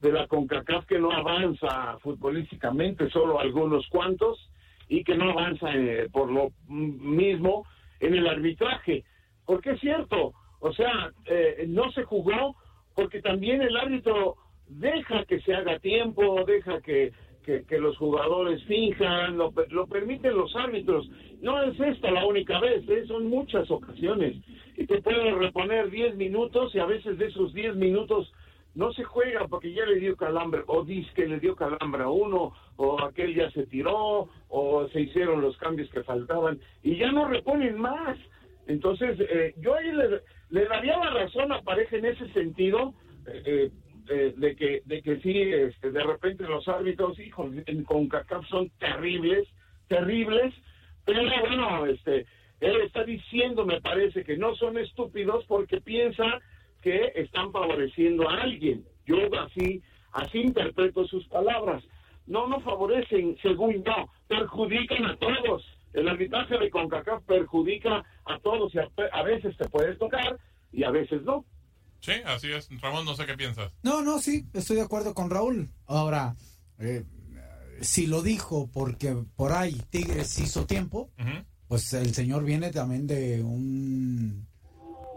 de 0.00 0.12
la 0.12 0.26
CONCACAF 0.26 0.86
que 0.86 0.98
no 0.98 1.10
avanza 1.12 1.98
futbolísticamente, 2.02 3.08
solo 3.10 3.40
algunos 3.40 3.86
cuantos, 3.88 4.50
y 4.88 5.04
que 5.04 5.16
no 5.16 5.30
avanza 5.30 5.70
eh, 5.72 6.08
por 6.10 6.30
lo 6.30 6.50
mismo 6.66 7.66
en 8.00 8.14
el 8.14 8.26
arbitraje. 8.26 9.04
Porque 9.44 9.70
es 9.70 9.80
cierto, 9.80 10.34
o 10.60 10.72
sea, 10.72 11.10
eh, 11.26 11.64
no 11.68 11.90
se 11.92 12.04
jugó 12.04 12.56
porque 12.94 13.22
también 13.22 13.62
el 13.62 13.76
árbitro 13.76 14.36
deja 14.68 15.24
que 15.24 15.40
se 15.40 15.54
haga 15.54 15.78
tiempo, 15.78 16.44
deja 16.46 16.80
que, 16.80 17.12
que, 17.44 17.78
los 17.78 17.96
jugadores 17.96 18.62
finjan, 18.64 19.38
lo, 19.38 19.52
lo 19.70 19.86
permiten 19.86 20.36
los 20.36 20.54
árbitros. 20.54 21.08
No 21.40 21.62
es 21.62 21.78
esta 21.80 22.10
la 22.10 22.26
única 22.26 22.60
vez, 22.60 22.86
¿eh? 22.88 23.06
son 23.06 23.28
muchas 23.28 23.70
ocasiones. 23.70 24.36
Y 24.76 24.86
te 24.86 25.00
pueden 25.00 25.38
reponer 25.38 25.90
10 25.90 26.16
minutos 26.16 26.74
y 26.74 26.78
a 26.78 26.84
veces 26.84 27.16
de 27.18 27.26
esos 27.26 27.52
10 27.54 27.76
minutos 27.76 28.32
no 28.74 28.92
se 28.92 29.02
juega 29.02 29.48
porque 29.48 29.72
ya 29.72 29.84
le 29.86 29.98
dio 29.98 30.16
calambre, 30.16 30.62
o 30.66 30.84
dice 30.84 31.10
que 31.14 31.26
le 31.26 31.40
dio 31.40 31.56
calambre 31.56 32.02
a 32.02 32.08
uno, 32.10 32.52
o 32.76 33.02
aquel 33.02 33.34
ya 33.34 33.50
se 33.50 33.66
tiró, 33.66 34.28
o 34.48 34.88
se 34.92 35.00
hicieron 35.00 35.40
los 35.40 35.56
cambios 35.56 35.90
que 35.90 36.04
faltaban, 36.04 36.60
y 36.82 36.96
ya 36.96 37.10
no 37.10 37.26
reponen 37.26 37.76
más. 37.78 38.16
Entonces, 38.66 39.18
eh, 39.18 39.54
yo 39.56 39.74
ahí 39.74 39.90
le, 39.90 40.20
le 40.50 40.64
daría 40.66 40.96
la 40.98 41.10
razón 41.10 41.50
a 41.50 41.62
Pareja 41.62 41.96
en 41.96 42.04
ese 42.04 42.28
sentido, 42.32 42.94
eh, 43.26 43.70
eh, 44.10 44.34
de 44.36 44.56
que 44.56 44.82
de 44.84 45.02
que 45.02 45.18
sí, 45.20 45.40
este, 45.40 45.90
de 45.90 46.02
repente 46.02 46.44
los 46.44 46.66
árbitros, 46.68 47.18
hijos, 47.18 47.52
en 47.66 47.84
CONCACAF 47.84 48.46
son 48.48 48.70
terribles, 48.78 49.48
terribles, 49.88 50.54
pero 51.04 51.22
bueno, 51.40 51.86
este, 51.86 52.26
él 52.60 52.80
está 52.82 53.04
diciendo, 53.04 53.64
me 53.64 53.80
parece, 53.80 54.24
que 54.24 54.36
no 54.36 54.54
son 54.56 54.78
estúpidos 54.78 55.44
porque 55.46 55.80
piensa 55.80 56.40
que 56.82 57.12
están 57.14 57.52
favoreciendo 57.52 58.28
a 58.28 58.42
alguien. 58.42 58.84
Yo 59.06 59.16
así, 59.40 59.82
así 60.12 60.40
interpreto 60.40 61.06
sus 61.06 61.26
palabras. 61.28 61.84
No, 62.26 62.46
no 62.46 62.60
favorecen, 62.60 63.36
según 63.40 63.82
yo, 63.84 64.10
perjudican 64.26 65.04
a 65.06 65.16
todos. 65.16 65.64
El 65.94 66.08
arbitraje 66.08 66.58
de 66.58 66.70
CONCACAF 66.70 67.22
perjudica 67.24 68.04
a 68.26 68.38
todos 68.40 68.74
y 68.74 68.78
a, 68.78 68.88
a 69.12 69.22
veces 69.22 69.56
te 69.56 69.68
puedes 69.68 69.98
tocar 69.98 70.36
y 70.72 70.84
a 70.84 70.90
veces 70.90 71.22
no. 71.22 71.44
Sí, 72.00 72.12
así 72.24 72.50
es. 72.50 72.68
Ramón, 72.80 73.04
no 73.04 73.14
sé 73.14 73.26
qué 73.26 73.34
piensas. 73.34 73.72
No, 73.82 74.02
no, 74.02 74.20
sí, 74.20 74.46
estoy 74.52 74.76
de 74.76 74.82
acuerdo 74.82 75.14
con 75.14 75.30
Raúl. 75.30 75.70
Ahora, 75.86 76.36
eh, 76.78 77.04
si 77.80 78.06
lo 78.06 78.22
dijo 78.22 78.68
porque 78.72 79.16
por 79.36 79.52
ahí 79.52 79.80
Tigres 79.90 80.38
hizo 80.38 80.66
tiempo, 80.66 81.10
pues 81.66 81.92
el 81.92 82.14
señor 82.14 82.44
viene 82.44 82.70
también 82.70 83.06
de 83.06 83.42
un 83.42 84.46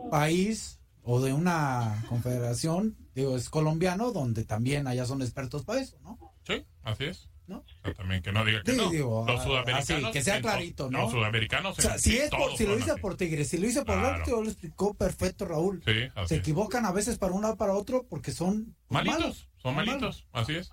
país 0.10 0.80
o 1.04 1.22
de 1.22 1.34
una 1.34 2.06
confederación, 2.10 2.98
digo, 3.16 3.36
es 3.36 3.50
colombiano, 3.50 4.12
donde 4.12 4.44
también 4.46 4.88
allá 4.88 5.06
son 5.06 5.22
expertos 5.22 5.64
para 5.64 5.82
eso, 5.82 5.98
¿no? 6.04 6.20
Sí, 6.46 6.66
así 6.84 7.06
es. 7.06 7.30
¿No? 7.52 7.64
también 7.94 8.22
que 8.24 8.32
no 8.32 8.46
diga 8.46 8.62
que 8.64 8.72
Sí, 8.72 8.78
no. 8.78 8.90
digo, 8.90 9.26
los 9.28 9.44
sudamericanos. 9.44 9.90
así, 10.06 10.12
que 10.14 10.24
sea 10.24 10.42
clarito, 10.42 10.90
¿no? 10.90 11.00
Los 11.02 11.12
sudamericanos. 11.12 11.78
O 11.78 11.82
sea, 11.82 11.98
si, 11.98 12.18
es 12.18 12.30
por- 12.30 12.56
si 12.56 12.66
lo 12.66 12.76
dice 12.78 12.96
por 12.98 13.18
Tigres, 13.18 13.50
si 13.50 13.58
lo 13.58 13.68
dice 13.68 13.84
por 13.84 13.96
Claro. 14.00 14.18
Norte, 14.20 14.32
lo 14.32 14.44
explicó 14.44 14.94
perfecto 14.94 15.46
Raúl. 15.46 15.82
Sí, 15.86 15.92
así 16.16 16.28
Se 16.30 16.36
es. 16.36 16.40
equivocan 16.42 16.86
a 16.86 16.92
veces 16.92 17.18
para 17.18 17.34
un 17.34 17.42
lado 17.42 17.58
para 17.58 17.74
otro 17.74 18.06
porque 18.10 18.32
son 18.32 18.76
Malitos, 18.90 19.20
malos. 19.20 19.50
son 19.62 19.76
malos. 19.76 19.88
malitos, 19.94 20.28
así 20.32 20.56
es. 20.56 20.70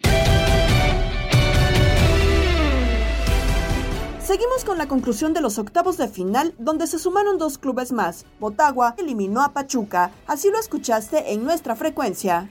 Seguimos 4.24 4.64
con 4.66 4.76
la 4.76 4.86
conclusión 4.88 5.32
de 5.32 5.40
los 5.40 5.58
octavos 5.58 5.96
de 5.96 6.06
final, 6.06 6.54
donde 6.58 6.86
se 6.86 6.98
sumaron 6.98 7.38
dos 7.38 7.56
clubes 7.56 7.92
más. 7.92 8.26
Botagua 8.38 8.94
eliminó 8.98 9.42
a 9.42 9.54
Pachuca. 9.54 10.10
Así 10.26 10.50
lo 10.50 10.58
escuchaste 10.60 11.32
en 11.32 11.44
nuestra 11.44 11.74
frecuencia. 11.76 12.50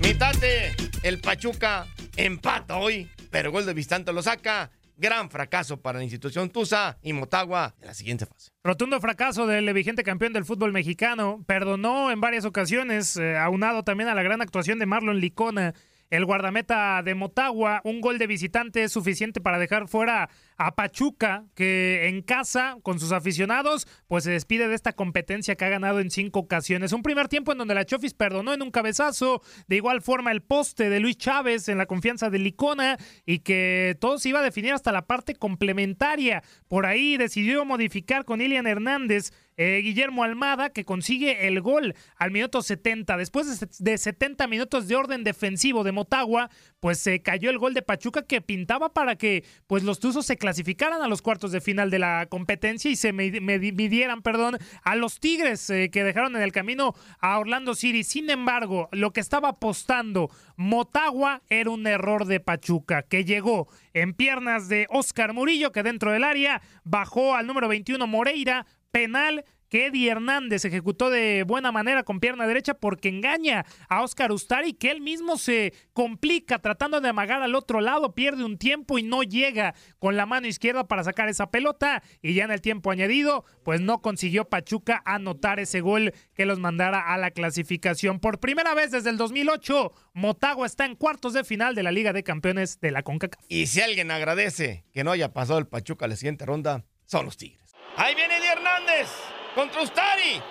Mitate, 0.00 0.76
el 1.02 1.20
Pachuca 1.20 1.88
empata 2.16 2.76
hoy, 2.76 3.10
pero 3.30 3.52
gol 3.52 3.66
de 3.66 3.74
visitante 3.74 4.12
lo 4.12 4.22
saca. 4.22 4.70
Gran 4.98 5.28
fracaso 5.28 5.76
para 5.76 5.98
la 5.98 6.04
institución 6.04 6.48
Tusa 6.48 6.96
y 7.02 7.12
Motagua 7.12 7.74
en 7.82 7.88
la 7.88 7.94
siguiente 7.94 8.24
fase. 8.24 8.50
Rotundo 8.64 8.98
fracaso 8.98 9.46
del 9.46 9.70
vigente 9.74 10.02
campeón 10.02 10.32
del 10.32 10.46
fútbol 10.46 10.72
mexicano. 10.72 11.44
Perdonó 11.46 12.10
en 12.10 12.22
varias 12.22 12.46
ocasiones, 12.46 13.18
eh, 13.18 13.36
aunado 13.36 13.82
también 13.82 14.08
a 14.08 14.14
la 14.14 14.22
gran 14.22 14.40
actuación 14.40 14.78
de 14.78 14.86
Marlon 14.86 15.20
Licona, 15.20 15.74
el 16.10 16.24
guardameta 16.24 17.02
de 17.02 17.14
Motagua. 17.14 17.80
Un 17.84 18.00
gol 18.00 18.18
de 18.18 18.26
visitante 18.26 18.82
es 18.82 18.92
suficiente 18.92 19.40
para 19.40 19.58
dejar 19.58 19.88
fuera 19.88 20.28
a 20.56 20.74
Pachuca, 20.74 21.44
que 21.54 22.08
en 22.08 22.22
casa, 22.22 22.78
con 22.82 22.98
sus 22.98 23.12
aficionados, 23.12 23.86
pues 24.08 24.24
se 24.24 24.30
despide 24.30 24.68
de 24.68 24.74
esta 24.74 24.94
competencia 24.94 25.54
que 25.54 25.64
ha 25.64 25.68
ganado 25.68 26.00
en 26.00 26.10
cinco 26.10 26.40
ocasiones. 26.40 26.92
Un 26.92 27.02
primer 27.02 27.28
tiempo 27.28 27.52
en 27.52 27.58
donde 27.58 27.74
la 27.74 27.84
Chofis 27.84 28.14
perdonó 28.14 28.54
en 28.54 28.62
un 28.62 28.70
cabezazo, 28.70 29.42
de 29.68 29.76
igual 29.76 30.02
forma 30.02 30.32
el 30.32 30.42
poste 30.42 30.88
de 30.88 31.00
Luis 31.00 31.16
Chávez 31.18 31.68
en 31.68 31.78
la 31.78 31.86
confianza 31.86 32.30
de 32.30 32.38
Licona 32.38 32.96
y 33.26 33.40
que 33.40 33.96
todo 34.00 34.18
se 34.18 34.30
iba 34.30 34.40
a 34.40 34.44
definir 34.44 34.72
hasta 34.72 34.92
la 34.92 35.06
parte 35.06 35.34
complementaria. 35.34 36.42
Por 36.68 36.86
ahí 36.86 37.16
decidió 37.16 37.64
modificar 37.64 38.24
con 38.24 38.40
Ilian 38.40 38.66
Hernández. 38.66 39.32
Eh, 39.56 39.80
Guillermo 39.82 40.24
Almada 40.24 40.70
que 40.70 40.84
consigue 40.84 41.46
el 41.46 41.60
gol 41.60 41.94
al 42.16 42.30
minuto 42.30 42.62
70. 42.62 43.16
Después 43.16 43.60
de, 43.60 43.68
de 43.78 43.98
70 43.98 44.46
minutos 44.46 44.88
de 44.88 44.96
orden 44.96 45.24
defensivo 45.24 45.84
de 45.84 45.92
Motagua, 45.92 46.50
pues 46.80 46.98
se 46.98 47.20
cayó 47.22 47.50
el 47.50 47.58
gol 47.58 47.74
de 47.74 47.82
Pachuca 47.82 48.22
que 48.22 48.40
pintaba 48.40 48.92
para 48.92 49.16
que 49.16 49.44
pues 49.66 49.82
los 49.82 50.00
Tuzos 50.00 50.26
se 50.26 50.36
clasificaran 50.36 51.02
a 51.02 51.08
los 51.08 51.22
cuartos 51.22 51.52
de 51.52 51.60
final 51.60 51.90
de 51.90 51.98
la 51.98 52.26
competencia 52.28 52.90
y 52.90 52.96
se 52.96 53.12
midieran, 53.12 54.22
perdón, 54.22 54.58
a 54.82 54.96
los 54.96 55.20
Tigres 55.20 55.68
eh, 55.70 55.90
que 55.90 56.04
dejaron 56.04 56.36
en 56.36 56.42
el 56.42 56.52
camino 56.52 56.94
a 57.18 57.38
Orlando 57.38 57.74
City. 57.74 58.04
Sin 58.04 58.30
embargo, 58.30 58.88
lo 58.92 59.12
que 59.12 59.20
estaba 59.20 59.50
apostando 59.50 60.30
Motagua 60.56 61.42
era 61.48 61.70
un 61.70 61.86
error 61.86 62.26
de 62.26 62.40
Pachuca 62.40 63.02
que 63.02 63.24
llegó 63.24 63.68
en 63.92 64.14
piernas 64.14 64.68
de 64.68 64.86
Oscar 64.90 65.32
Murillo 65.32 65.72
que 65.72 65.82
dentro 65.82 66.12
del 66.12 66.24
área 66.24 66.62
bajó 66.84 67.34
al 67.34 67.46
número 67.46 67.68
21 67.68 68.06
Moreira, 68.06 68.66
penal 68.96 69.44
que 69.68 69.88
Eddie 69.88 70.10
Hernández 70.10 70.64
ejecutó 70.64 71.10
de 71.10 71.42
buena 71.42 71.70
manera 71.70 72.02
con 72.02 72.18
pierna 72.18 72.46
derecha 72.46 72.72
porque 72.72 73.10
engaña 73.10 73.66
a 73.90 74.02
Oscar 74.02 74.32
Ustari 74.32 74.72
que 74.72 74.90
él 74.90 75.02
mismo 75.02 75.36
se 75.36 75.74
complica 75.92 76.60
tratando 76.60 77.02
de 77.02 77.10
amagar 77.10 77.42
al 77.42 77.54
otro 77.54 77.82
lado, 77.82 78.14
pierde 78.14 78.42
un 78.42 78.56
tiempo 78.56 78.96
y 78.96 79.02
no 79.02 79.22
llega 79.22 79.74
con 79.98 80.16
la 80.16 80.24
mano 80.24 80.46
izquierda 80.46 80.88
para 80.88 81.04
sacar 81.04 81.28
esa 81.28 81.50
pelota 81.50 82.02
y 82.22 82.32
ya 82.32 82.44
en 82.44 82.52
el 82.52 82.62
tiempo 82.62 82.90
añadido 82.90 83.44
pues 83.64 83.82
no 83.82 84.00
consiguió 84.00 84.48
Pachuca 84.48 85.02
anotar 85.04 85.60
ese 85.60 85.82
gol 85.82 86.14
que 86.32 86.46
los 86.46 86.58
mandara 86.58 87.12
a 87.12 87.18
la 87.18 87.30
clasificación. 87.30 88.18
Por 88.18 88.40
primera 88.40 88.72
vez 88.72 88.92
desde 88.92 89.10
el 89.10 89.18
2008, 89.18 89.92
Motagua 90.14 90.66
está 90.66 90.86
en 90.86 90.94
cuartos 90.94 91.34
de 91.34 91.44
final 91.44 91.74
de 91.74 91.82
la 91.82 91.92
Liga 91.92 92.14
de 92.14 92.22
Campeones 92.22 92.80
de 92.80 92.92
la 92.92 93.02
CONCACAF. 93.02 93.44
Y 93.48 93.66
si 93.66 93.82
alguien 93.82 94.10
agradece 94.10 94.86
que 94.94 95.04
no 95.04 95.10
haya 95.10 95.34
pasado 95.34 95.58
el 95.58 95.66
Pachuca 95.66 96.06
a 96.06 96.08
la 96.08 96.16
siguiente 96.16 96.46
ronda, 96.46 96.86
son 97.04 97.26
los 97.26 97.36
Tigres. 97.36 97.65
Ahí 97.98 98.14
viene 98.14 98.36
Eddie 98.36 98.52
Hernández 98.52 99.08
contra 99.54 99.82
Ustari. 99.82 100.42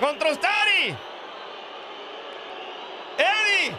Contra 0.00 0.30
Ustari. 0.30 0.96
Eddie. 3.18 3.76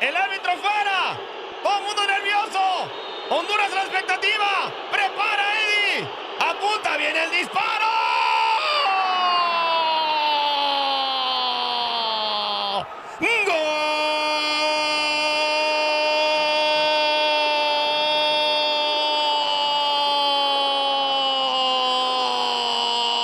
El 0.00 0.16
árbitro 0.16 0.56
fuera. 0.56 1.18
Todo 1.62 1.80
mundo 1.82 2.06
nervioso. 2.06 2.90
Honduras 3.28 3.70
la 3.72 3.82
expectativa. 3.82 4.72
Prepara 4.90 5.60
Eddie. 5.62 6.08
Apunta 6.40 6.96
bien 6.96 7.16
el 7.16 7.30
disparo. 7.32 7.90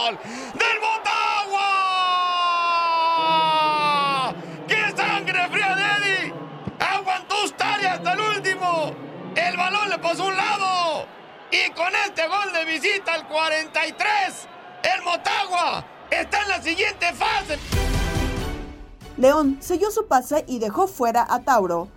¡Gol! 0.06 0.18
¡Del 0.54 0.80
Motagua! 0.80 1.72
¡Qué 4.68 4.92
sangre 4.96 5.48
fría 5.48 5.74
de 5.74 5.82
Eddie! 5.82 6.34
¡Aguantó 6.78 7.42
Ustari 7.44 7.86
hasta 7.86 8.12
el 8.12 8.20
último! 8.20 8.94
¡El 9.34 9.56
balón 9.56 9.88
le 9.90 9.98
pasó 9.98 10.24
a 10.24 10.26
un 10.26 10.36
lado! 10.36 11.06
Y 11.50 11.65
con 11.76 11.92
este 12.08 12.26
gol 12.26 12.52
de 12.54 12.64
visita 12.64 13.14
al 13.14 13.28
43, 13.28 14.00
el 14.94 15.02
Motagua 15.04 15.86
está 16.10 16.42
en 16.42 16.48
la 16.48 16.62
siguiente 16.62 17.06
fase. 17.12 17.58
León 19.18 19.58
selló 19.60 19.90
su 19.90 20.06
pase 20.06 20.44
y 20.48 20.58
dejó 20.58 20.88
fuera 20.88 21.26
a 21.28 21.40
Tauro. 21.40 21.88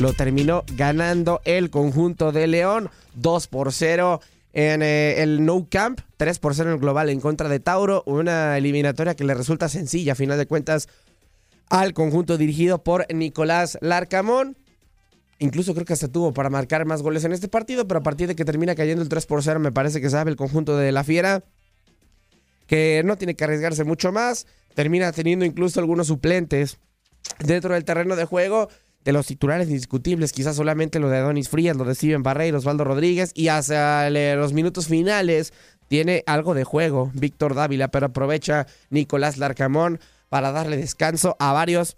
Lo 0.00 0.12
terminó 0.14 0.64
ganando 0.74 1.40
el 1.44 1.70
conjunto 1.70 2.32
de 2.32 2.48
León 2.48 2.90
2 3.14 3.46
por 3.46 3.72
0 3.72 4.20
en 4.52 4.82
eh, 4.82 5.22
el 5.22 5.44
No 5.44 5.66
Camp, 5.70 6.00
3 6.16 6.38
por 6.40 6.54
0 6.54 6.70
en 6.70 6.74
el 6.74 6.80
global 6.80 7.08
en 7.08 7.20
contra 7.20 7.48
de 7.48 7.60
Tauro. 7.60 8.02
Una 8.06 8.58
eliminatoria 8.58 9.14
que 9.14 9.24
le 9.24 9.34
resulta 9.34 9.68
sencilla 9.68 10.12
a 10.12 10.16
final 10.16 10.38
de 10.38 10.46
cuentas 10.46 10.88
al 11.70 11.94
conjunto 11.94 12.36
dirigido 12.36 12.82
por 12.82 13.06
Nicolás 13.14 13.78
Larcamón. 13.80 14.56
Incluso 15.38 15.74
creo 15.74 15.84
que 15.84 15.92
hasta 15.92 16.08
tuvo 16.08 16.32
para 16.32 16.50
marcar 16.50 16.84
más 16.84 17.02
goles 17.02 17.24
en 17.24 17.32
este 17.32 17.48
partido, 17.48 17.88
pero 17.88 18.00
a 18.00 18.02
partir 18.02 18.28
de 18.28 18.36
que 18.36 18.44
termina 18.44 18.74
cayendo 18.74 19.02
el 19.02 19.08
3 19.08 19.26
por 19.26 19.42
0 19.42 19.60
me 19.60 19.72
parece 19.72 20.00
que 20.00 20.08
sabe 20.08 20.30
el 20.30 20.36
conjunto 20.36 20.76
de 20.76 20.92
la 20.92 21.04
Fiera 21.04 21.42
que 22.66 23.02
no 23.04 23.18
tiene 23.18 23.34
que 23.34 23.44
arriesgarse 23.44 23.84
mucho 23.84 24.12
más. 24.12 24.46
Termina 24.74 25.12
teniendo 25.12 25.44
incluso 25.44 25.78
algunos 25.78 26.06
suplentes 26.06 26.78
dentro 27.38 27.74
del 27.74 27.84
terreno 27.84 28.16
de 28.16 28.24
juego. 28.24 28.68
De 29.04 29.12
los 29.12 29.26
titulares 29.26 29.66
indiscutibles, 29.66 30.32
quizás 30.32 30.54
solamente 30.54 31.00
lo 31.00 31.10
de 31.10 31.18
Adonis 31.18 31.48
Frías, 31.48 31.76
lo 31.76 31.84
de 31.84 31.96
Steven 31.96 32.22
Barreiro, 32.22 32.56
Osvaldo 32.56 32.84
Rodríguez. 32.84 33.32
Y 33.34 33.48
hasta 33.48 34.06
eh, 34.08 34.36
los 34.36 34.52
minutos 34.52 34.86
finales 34.86 35.52
tiene 35.88 36.22
algo 36.24 36.54
de 36.54 36.64
juego 36.64 37.10
Víctor 37.12 37.54
Dávila, 37.54 37.88
pero 37.88 38.06
aprovecha 38.06 38.66
Nicolás 38.90 39.38
Larcamón 39.38 40.00
para 40.28 40.52
darle 40.52 40.78
descanso 40.78 41.36
a 41.40 41.52
varios 41.52 41.96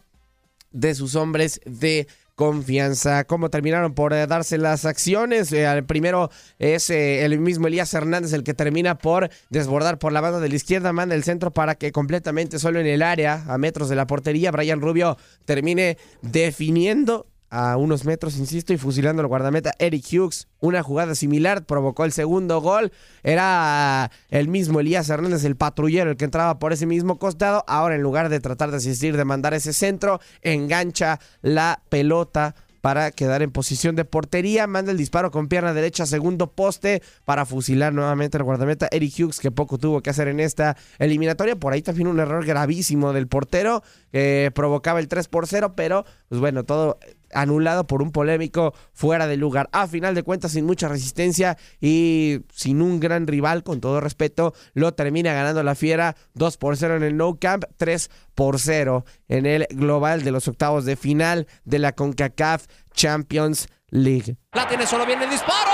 de 0.73 0.95
sus 0.97 1.15
hombres 1.15 1.61
de 1.67 2.09
confianza. 2.35 3.25
¿Cómo 3.25 3.51
terminaron 3.51 3.95
por 3.95 4.13
eh, 4.13 4.27
darse 4.27 4.59
las 4.59 4.85
acciones? 4.85 5.53
Eh, 5.53 5.65
el 5.65 5.85
primero 5.85 6.31
es 6.59 6.91
eh, 6.91 7.25
el 7.25 7.39
mismo 7.39 7.69
Elías 7.69 7.95
Hernández 7.95 8.33
el 8.33 8.45
que 8.45 8.55
termina 8.55 8.99
por 8.99 9.31
desbordar 9.51 9.99
por 9.99 10.13
la 10.13 10.21
banda 10.21 10.41
de 10.41 10.49
la 10.49 10.57
izquierda, 10.57 10.93
manda 10.93 11.15
el 11.15 11.25
centro 11.25 11.53
para 11.53 11.75
que 11.77 11.93
completamente 11.93 12.59
solo 12.59 12.81
en 12.81 12.87
el 12.87 13.03
área, 13.03 13.45
a 13.47 13.59
metros 13.59 13.89
de 13.89 13.97
la 13.97 14.07
portería, 14.07 14.51
Brian 14.51 14.81
Rubio 14.81 15.17
termine 15.45 15.99
definiendo 16.23 17.27
a 17.51 17.77
unos 17.77 18.05
metros, 18.05 18.37
insisto, 18.37 18.73
y 18.73 18.79
fusilando 18.79 19.23
al 19.23 19.29
guardameta 19.29 19.73
Eric 19.79 20.05
Hughes. 20.13 20.49
Una 20.61 20.83
jugada 20.83 21.15
similar 21.15 21.65
provocó 21.65 22.05
el 22.05 22.13
segundo 22.13 22.61
gol. 22.61 22.93
Era 23.23 24.11
el 24.31 24.49
mismo 24.49 24.81
Elías 24.81 25.09
Hernández, 25.09 25.45
el 25.45 25.57
patrullero, 25.57 26.11
el 26.11 26.17
que 26.17 26.25
entraba 26.25 26.59
por 26.59 26.73
ese 26.73 26.87
mismo 26.87 27.19
costado. 27.19 27.65
Ahora, 27.67 27.95
en 27.95 28.03
lugar 28.03 28.29
de 28.29 28.41
tratar 28.41 28.71
de 28.71 28.79
asistir, 28.79 29.17
de 29.17 29.25
mandar 29.25 29.55
ese 29.55 29.73
centro, 29.73 30.21
engancha 30.43 31.21
la 31.43 31.83
pelota 31.89 32.55
para 32.85 33.13
quedar 33.13 33.41
en 33.41 33.51
posición 33.51 33.97
de 33.97 34.05
portería. 34.05 34.67
Manda 34.67 34.93
el 34.93 34.99
disparo 34.99 35.31
con 35.31 35.49
pierna 35.49 35.73
derecha, 35.73 36.05
segundo 36.05 36.53
poste, 36.53 37.03
para 37.25 37.47
fusilar 37.47 37.95
nuevamente 37.95 38.37
al 38.37 38.43
guardameta 38.43 38.89
Eric 38.91 39.15
Hughes, 39.19 39.41
que 39.41 39.51
poco 39.51 39.79
tuvo 39.79 40.03
que 40.03 40.11
hacer 40.11 40.29
en 40.29 40.39
esta 40.39 40.77
eliminatoria. 40.99 41.57
Por 41.57 41.73
ahí 41.73 41.81
también 41.81 42.09
un 42.09 42.21
error 42.21 42.45
gravísimo 42.45 43.15
del 43.15 43.27
portero 43.27 43.83
que 44.13 44.53
provocaba 44.55 45.01
el 45.01 45.09
3 45.09 45.29
por 45.29 45.47
0, 45.47 45.73
pero 45.75 46.05
pues 46.29 46.43
bueno, 46.43 46.65
todo 46.65 46.99
anulado 47.35 47.87
por 47.87 48.03
un 48.03 48.13
polémico 48.13 48.75
fuera 48.93 49.27
de 49.27 49.37
lugar. 49.37 49.69
A 49.73 49.87
final 49.87 50.15
de 50.15 50.23
cuentas, 50.23 50.53
sin 50.53 50.65
mucha 50.65 50.89
resistencia 50.89 51.57
y 51.81 52.41
sin 52.53 52.81
un 52.83 53.01
gran 53.01 53.27
rival, 53.27 53.63
con 53.63 53.81
todo 53.81 54.01
respeto, 54.01 54.55
lo 54.73 54.95
termina 54.95 55.33
ganando 55.33 55.63
la 55.63 55.75
Fiera 55.75 56.17
2 56.35 56.57
por 56.57 56.77
0 56.77 56.97
en 56.97 57.03
el 57.03 57.17
No 57.17 57.39
Camp, 57.39 57.65
3 57.77 58.11
por 58.35 58.59
0 58.59 59.05
en 59.29 59.47
el 59.47 59.67
global 59.71 60.23
de 60.23 60.31
los 60.31 60.49
octavos 60.49 60.85
de 60.85 60.97
final 60.97 61.47
de 61.65 61.79
la 61.79 61.93
CONCACAF 61.93 62.67
Champions 62.93 63.69
League. 63.91 64.37
La 64.53 64.67
tiene 64.67 64.87
solo 64.87 65.07
bien 65.07 65.23
el 65.23 65.31
disparo. 65.31 65.71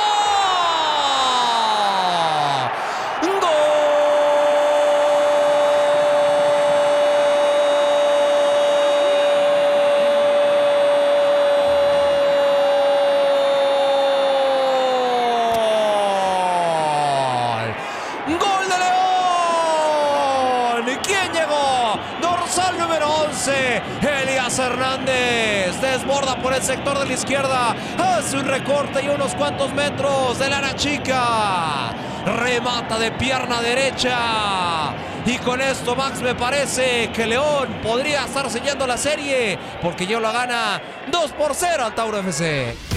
¡Gol 18.27 18.69
de 18.69 18.79
León! 18.79 19.01
¿Quién 21.03 21.33
llegó? 21.33 21.99
Dorsal 22.21 22.79
número 22.79 23.20
11, 23.31 23.83
Elías 24.23 24.59
Hernández. 24.59 25.81
Desborda 25.81 26.37
por 26.43 26.53
el 26.53 26.63
sector 26.63 26.99
de 26.99 27.07
la 27.07 27.13
izquierda. 27.13 27.77
Hace 27.99 28.37
un 28.37 28.47
recorte 28.47 29.05
y 29.05 29.09
unos 29.09 29.35
cuantos 29.35 29.73
metros 29.73 30.39
de 30.39 30.49
la 30.49 30.75
chica. 30.75 31.93
Remata 32.27 32.99
de 32.99 33.13
pierna 33.13 33.61
derecha. 33.63 34.93
Y 35.25 35.39
con 35.39 35.61
esto, 35.61 35.95
Max, 35.95 36.21
me 36.21 36.35
parece 36.35 37.11
que 37.13 37.27
León 37.27 37.69
podría 37.83 38.25
estar 38.25 38.51
sellando 38.51 38.87
la 38.87 38.97
serie 38.97 39.59
porque 39.81 40.07
ya 40.07 40.19
lo 40.19 40.33
gana 40.33 40.81
2 41.11 41.33
por 41.33 41.55
0 41.55 41.85
al 41.85 41.95
Tauro 41.95 42.19
FC. 42.19 42.90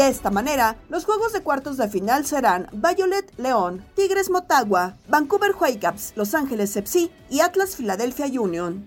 De 0.00 0.08
esta 0.08 0.30
manera, 0.30 0.76
los 0.88 1.04
juegos 1.04 1.34
de 1.34 1.42
cuartos 1.42 1.76
de 1.76 1.86
final 1.86 2.24
serán 2.24 2.68
Violet 2.72 3.38
León, 3.38 3.84
Tigres 3.94 4.30
Motagua, 4.30 4.96
Vancouver 5.10 5.50
Whitecaps, 5.60 6.14
Los 6.16 6.34
Ángeles 6.34 6.74
FC 6.74 7.10
y 7.30 7.40
Atlas 7.40 7.76
Philadelphia 7.76 8.24
Union. 8.40 8.86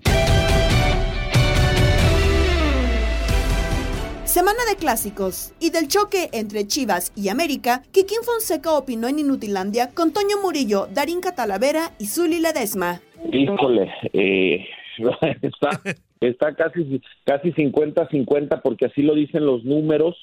Semana 4.23 4.57
de 4.67 4.75
clásicos 4.75 5.53
y 5.59 5.69
del 5.69 5.87
choque 5.87 6.29
entre 6.33 6.65
Chivas 6.65 7.13
y 7.15 7.29
América, 7.29 7.83
Kikín 7.91 8.23
Fonseca 8.23 8.71
opinó 8.71 9.07
en 9.07 9.19
Inutilandia 9.19 9.91
con 9.93 10.13
Toño 10.13 10.37
Murillo, 10.41 10.87
Darín 10.91 11.21
Catalavera 11.21 11.91
y 11.99 12.07
Zuli 12.07 12.39
Ledesma. 12.39 13.01
Híjole, 13.31 13.93
eh, 14.13 14.65
está, 15.43 15.79
está 16.21 16.55
casi 16.55 16.99
casi 17.23 17.51
50-50 17.51 18.63
porque 18.63 18.87
así 18.87 19.03
lo 19.03 19.13
dicen 19.13 19.45
los 19.45 19.63
números. 19.63 20.17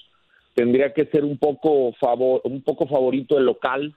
Tendría 0.60 0.92
que 0.92 1.06
ser 1.06 1.24
un 1.24 1.38
poco 1.38 1.92
favor, 1.94 2.42
un 2.44 2.60
poco 2.60 2.86
favorito 2.86 3.38
el 3.38 3.46
local, 3.46 3.94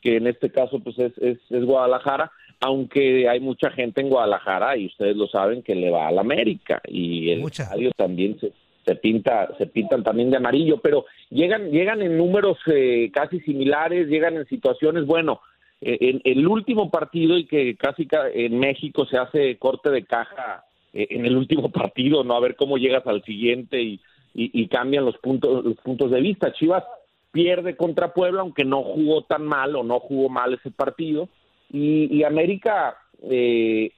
que 0.00 0.16
en 0.18 0.28
este 0.28 0.50
caso 0.50 0.78
pues 0.78 0.96
es, 1.00 1.12
es, 1.18 1.38
es 1.50 1.64
Guadalajara, 1.64 2.30
aunque 2.60 3.28
hay 3.28 3.40
mucha 3.40 3.70
gente 3.70 4.00
en 4.02 4.08
Guadalajara 4.08 4.76
y 4.76 4.86
ustedes 4.86 5.16
lo 5.16 5.26
saben 5.26 5.62
que 5.62 5.74
le 5.74 5.90
va 5.90 6.06
al 6.06 6.18
América 6.20 6.80
y 6.86 7.30
el 7.30 7.40
estadio 7.64 7.90
también 7.96 8.38
se, 8.38 8.52
se 8.84 8.94
pinta 8.94 9.48
se 9.58 9.66
pintan 9.66 10.04
también 10.04 10.30
de 10.30 10.36
amarillo, 10.36 10.76
pero 10.80 11.06
llegan 11.30 11.70
llegan 11.72 12.02
en 12.02 12.16
números 12.16 12.56
eh, 12.72 13.10
casi 13.12 13.40
similares, 13.40 14.06
llegan 14.06 14.36
en 14.36 14.46
situaciones 14.46 15.06
bueno. 15.06 15.40
eh, 15.80 15.98
En 16.00 16.20
el 16.24 16.46
último 16.46 16.88
partido 16.88 17.36
y 17.36 17.46
que 17.46 17.74
casi 17.76 18.06
ca- 18.06 18.30
en 18.32 18.58
México 18.60 19.06
se 19.06 19.18
hace 19.18 19.56
corte 19.58 19.90
de 19.90 20.04
caja 20.04 20.64
eh, 20.92 21.08
en 21.10 21.26
el 21.26 21.36
último 21.36 21.70
partido, 21.70 22.22
no 22.22 22.34
a 22.36 22.40
ver 22.40 22.54
cómo 22.54 22.78
llegas 22.78 23.04
al 23.08 23.24
siguiente 23.24 23.82
y, 23.82 24.00
y, 24.36 24.62
y 24.62 24.68
cambian 24.68 25.06
los 25.06 25.16
puntos 25.16 25.64
los 25.64 25.76
puntos 25.78 26.10
de 26.10 26.20
vista. 26.20 26.52
Chivas 26.52 26.84
pierde 27.32 27.74
contra 27.74 28.12
Puebla, 28.12 28.42
aunque 28.42 28.64
no 28.64 28.82
jugó 28.82 29.22
tan 29.22 29.44
mal 29.44 29.74
o 29.76 29.82
no 29.82 29.98
jugó 29.98 30.28
mal 30.28 30.54
ese 30.54 30.70
partido. 30.70 31.28
Y, 31.70 32.14
y 32.14 32.22
América, 32.22 32.98
eh, 33.22 33.90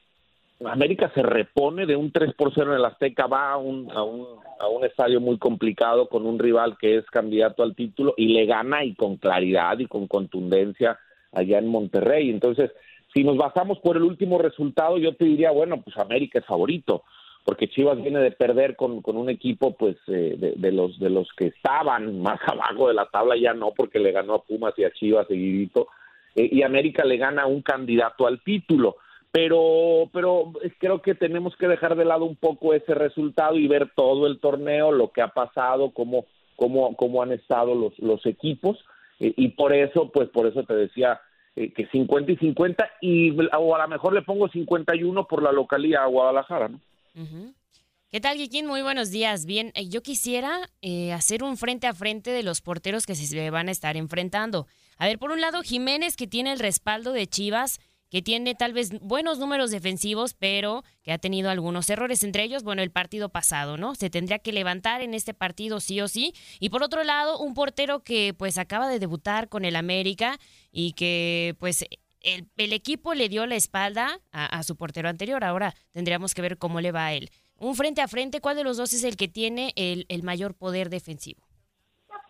América 0.64 1.10
se 1.14 1.22
repone 1.22 1.86
de 1.86 1.96
un 1.96 2.12
3 2.12 2.34
por 2.34 2.54
0 2.54 2.72
en 2.72 2.78
el 2.78 2.84
Azteca, 2.84 3.26
va 3.26 3.52
a 3.52 3.56
un, 3.56 3.90
a, 3.90 4.02
un, 4.02 4.26
a 4.60 4.68
un 4.68 4.84
estadio 4.84 5.20
muy 5.20 5.38
complicado 5.38 6.08
con 6.08 6.24
un 6.24 6.38
rival 6.38 6.78
que 6.78 6.96
es 6.98 7.06
candidato 7.06 7.64
al 7.64 7.74
título 7.74 8.14
y 8.16 8.28
le 8.28 8.46
gana 8.46 8.84
y 8.84 8.94
con 8.94 9.16
claridad 9.16 9.78
y 9.80 9.86
con 9.86 10.06
contundencia 10.06 10.98
allá 11.32 11.58
en 11.58 11.66
Monterrey. 11.66 12.30
Entonces, 12.30 12.70
si 13.12 13.24
nos 13.24 13.36
basamos 13.36 13.78
por 13.80 13.96
el 13.96 14.04
último 14.04 14.38
resultado, 14.38 14.98
yo 14.98 15.14
te 15.16 15.24
diría, 15.24 15.50
bueno, 15.50 15.80
pues 15.82 15.96
América 15.96 16.38
es 16.38 16.46
favorito 16.46 17.02
porque 17.44 17.68
Chivas 17.68 18.00
viene 18.02 18.20
de 18.20 18.30
perder 18.30 18.76
con, 18.76 19.00
con 19.00 19.16
un 19.16 19.30
equipo 19.30 19.74
pues 19.76 19.96
eh, 20.08 20.54
de, 20.56 20.72
los 20.72 20.98
de 20.98 21.10
los 21.10 21.28
que 21.36 21.46
estaban 21.46 22.20
más 22.22 22.40
abajo 22.46 22.88
de 22.88 22.94
la 22.94 23.06
tabla 23.06 23.36
ya 23.36 23.54
no 23.54 23.72
porque 23.76 23.98
le 23.98 24.12
ganó 24.12 24.34
a 24.34 24.42
Pumas 24.42 24.74
y 24.76 24.84
a 24.84 24.92
Chivas 24.92 25.26
seguidito 25.26 25.88
eh, 26.34 26.48
y 26.50 26.62
América 26.62 27.04
le 27.04 27.16
gana 27.16 27.46
un 27.46 27.62
candidato 27.62 28.26
al 28.26 28.42
título 28.42 28.96
pero 29.30 30.08
pero 30.12 30.52
creo 30.78 31.02
que 31.02 31.14
tenemos 31.14 31.56
que 31.56 31.68
dejar 31.68 31.96
de 31.96 32.04
lado 32.04 32.24
un 32.24 32.36
poco 32.36 32.74
ese 32.74 32.94
resultado 32.94 33.56
y 33.56 33.68
ver 33.68 33.90
todo 33.94 34.26
el 34.26 34.40
torneo 34.40 34.92
lo 34.92 35.12
que 35.12 35.22
ha 35.22 35.28
pasado 35.28 35.90
cómo 35.90 36.26
cómo 36.56 36.96
cómo 36.96 37.22
han 37.22 37.32
estado 37.32 37.74
los 37.74 37.98
los 37.98 38.24
equipos 38.26 38.78
eh, 39.20 39.32
y 39.36 39.48
por 39.48 39.72
eso 39.72 40.10
pues 40.12 40.28
por 40.28 40.46
eso 40.46 40.64
te 40.64 40.74
decía 40.74 41.20
eh, 41.56 41.72
que 41.72 41.86
50 41.86 42.32
y 42.32 42.36
50 42.36 42.90
y 43.00 43.36
o 43.56 43.74
a 43.74 43.82
lo 43.82 43.88
mejor 43.88 44.12
le 44.12 44.22
pongo 44.22 44.48
51 44.48 45.26
por 45.26 45.42
la 45.42 45.52
localidad 45.52 46.04
a 46.04 46.06
Guadalajara 46.06 46.68
¿no? 46.68 46.80
Ujú. 47.14 47.54
¿Qué 48.10 48.20
tal, 48.20 48.38
Kikín? 48.38 48.66
Muy 48.66 48.80
buenos 48.80 49.10
días. 49.10 49.44
Bien, 49.44 49.70
eh, 49.74 49.88
yo 49.88 50.02
quisiera 50.02 50.70
eh, 50.80 51.12
hacer 51.12 51.42
un 51.42 51.58
frente 51.58 51.86
a 51.86 51.92
frente 51.92 52.30
de 52.30 52.42
los 52.42 52.62
porteros 52.62 53.04
que 53.04 53.14
se 53.14 53.50
van 53.50 53.68
a 53.68 53.72
estar 53.72 53.98
enfrentando. 53.98 54.66
A 54.96 55.06
ver, 55.06 55.18
por 55.18 55.30
un 55.30 55.42
lado, 55.42 55.62
Jiménez, 55.62 56.16
que 56.16 56.26
tiene 56.26 56.52
el 56.52 56.58
respaldo 56.58 57.12
de 57.12 57.26
Chivas, 57.26 57.80
que 58.10 58.22
tiene 58.22 58.54
tal 58.54 58.72
vez 58.72 58.98
buenos 59.00 59.38
números 59.38 59.70
defensivos, 59.70 60.32
pero 60.32 60.84
que 61.02 61.12
ha 61.12 61.18
tenido 61.18 61.50
algunos 61.50 61.90
errores, 61.90 62.22
entre 62.22 62.44
ellos, 62.44 62.62
bueno, 62.62 62.80
el 62.80 62.90
partido 62.90 63.28
pasado, 63.28 63.76
¿no? 63.76 63.94
Se 63.94 64.08
tendría 64.08 64.38
que 64.38 64.52
levantar 64.52 65.02
en 65.02 65.12
este 65.12 65.34
partido 65.34 65.78
sí 65.78 66.00
o 66.00 66.08
sí. 66.08 66.32
Y 66.60 66.70
por 66.70 66.82
otro 66.82 67.04
lado, 67.04 67.38
un 67.38 67.52
portero 67.52 68.02
que 68.02 68.32
pues 68.32 68.56
acaba 68.56 68.88
de 68.88 68.98
debutar 68.98 69.50
con 69.50 69.66
el 69.66 69.76
América 69.76 70.38
y 70.72 70.92
que 70.92 71.54
pues 71.58 71.84
el, 72.22 72.46
el 72.56 72.72
equipo 72.72 73.14
le 73.14 73.28
dio 73.28 73.46
la 73.46 73.56
espalda 73.56 74.20
a, 74.32 74.62
su 74.62 74.76
portero 74.76 75.08
anterior. 75.08 75.44
Ahora 75.44 75.74
tendríamos 75.92 76.34
que 76.34 76.42
ver 76.42 76.58
cómo 76.58 76.80
le 76.80 76.92
va 76.92 77.06
a 77.06 77.14
él. 77.14 77.30
Un 77.58 77.74
frente 77.74 78.00
a 78.00 78.08
frente, 78.08 78.40
¿cuál 78.40 78.56
de 78.56 78.64
los 78.64 78.76
dos 78.76 78.92
es 78.92 79.04
el 79.04 79.16
que 79.16 79.28
tiene 79.28 79.72
el, 79.76 80.06
el 80.08 80.22
mayor 80.22 80.54
poder 80.54 80.90
defensivo? 80.90 81.42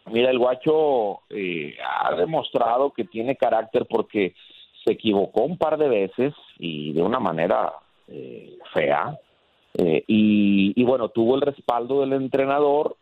Mira, 0.07 0.31
el 0.31 0.38
guacho 0.38 1.20
eh, 1.29 1.77
ha 1.85 2.14
demostrado 2.14 2.92
que 2.92 3.05
tiene 3.05 3.37
carácter 3.37 3.87
porque 3.87 4.35
se 4.85 4.92
equivocó 4.92 5.42
un 5.42 5.59
par 5.59 5.77
de 5.77 5.88
veces 5.88 6.35
y 6.59 6.92
de 6.92 7.03
una 7.03 7.20
manera 7.20 7.74
eh, 8.09 8.57
fea. 8.72 9.18
Eh, 9.74 10.05
y, 10.07 10.72
y 10.74 10.85
bueno, 10.85 11.11
tuvo 11.11 11.35
el 11.35 11.42
respaldo 11.42 12.01
del 12.01 12.14
entrenador 12.14 12.96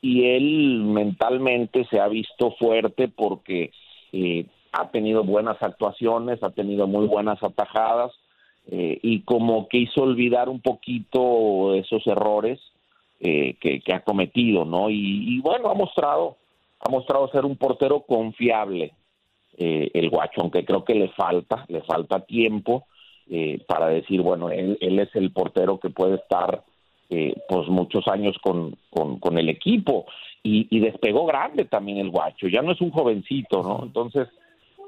y 0.00 0.24
él 0.24 0.82
mentalmente 0.84 1.84
se 1.86 2.00
ha 2.00 2.08
visto 2.08 2.52
fuerte 2.58 3.08
porque 3.08 3.70
eh, 4.12 4.46
ha 4.72 4.90
tenido 4.90 5.22
buenas 5.22 5.62
actuaciones, 5.62 6.42
ha 6.42 6.50
tenido 6.50 6.86
muy 6.86 7.06
buenas 7.06 7.42
atajadas 7.42 8.12
eh, 8.70 8.98
y 9.02 9.20
como 9.22 9.68
que 9.68 9.78
hizo 9.78 10.02
olvidar 10.02 10.48
un 10.48 10.60
poquito 10.60 11.74
esos 11.74 12.06
errores 12.06 12.60
eh, 13.24 13.54
que, 13.60 13.94
ha 13.94 14.00
cometido, 14.00 14.64
¿no? 14.64 14.90
Y, 14.90 15.36
y 15.36 15.40
bueno, 15.40 15.70
ha 15.70 15.74
mostrado, 15.74 16.38
ha 16.80 16.90
mostrado 16.90 17.28
ser 17.28 17.44
un 17.44 17.56
portero 17.56 18.00
confiable, 18.00 18.94
eh, 19.56 19.90
el 19.94 20.10
guacho, 20.10 20.40
aunque 20.40 20.64
creo 20.64 20.84
que 20.84 20.96
le 20.96 21.08
falta, 21.10 21.64
le 21.68 21.82
falta 21.82 22.26
tiempo 22.26 22.86
eh, 23.30 23.62
para 23.68 23.86
decir, 23.86 24.22
bueno, 24.22 24.50
él, 24.50 24.76
él 24.80 24.98
es 24.98 25.14
el 25.14 25.30
portero 25.30 25.78
que 25.78 25.90
puede 25.90 26.16
estar 26.16 26.64
pues 27.46 27.68
muchos 27.68 28.08
años 28.08 28.34
con, 28.42 28.74
con, 28.88 29.18
con 29.20 29.36
el 29.36 29.50
equipo 29.50 30.06
y, 30.42 30.66
y 30.74 30.80
despegó 30.80 31.26
grande 31.26 31.66
también 31.66 31.98
el 31.98 32.08
guacho, 32.08 32.48
ya 32.48 32.62
no 32.62 32.72
es 32.72 32.80
un 32.80 32.90
jovencito, 32.90 33.62
¿no? 33.62 33.80
Entonces, 33.82 34.28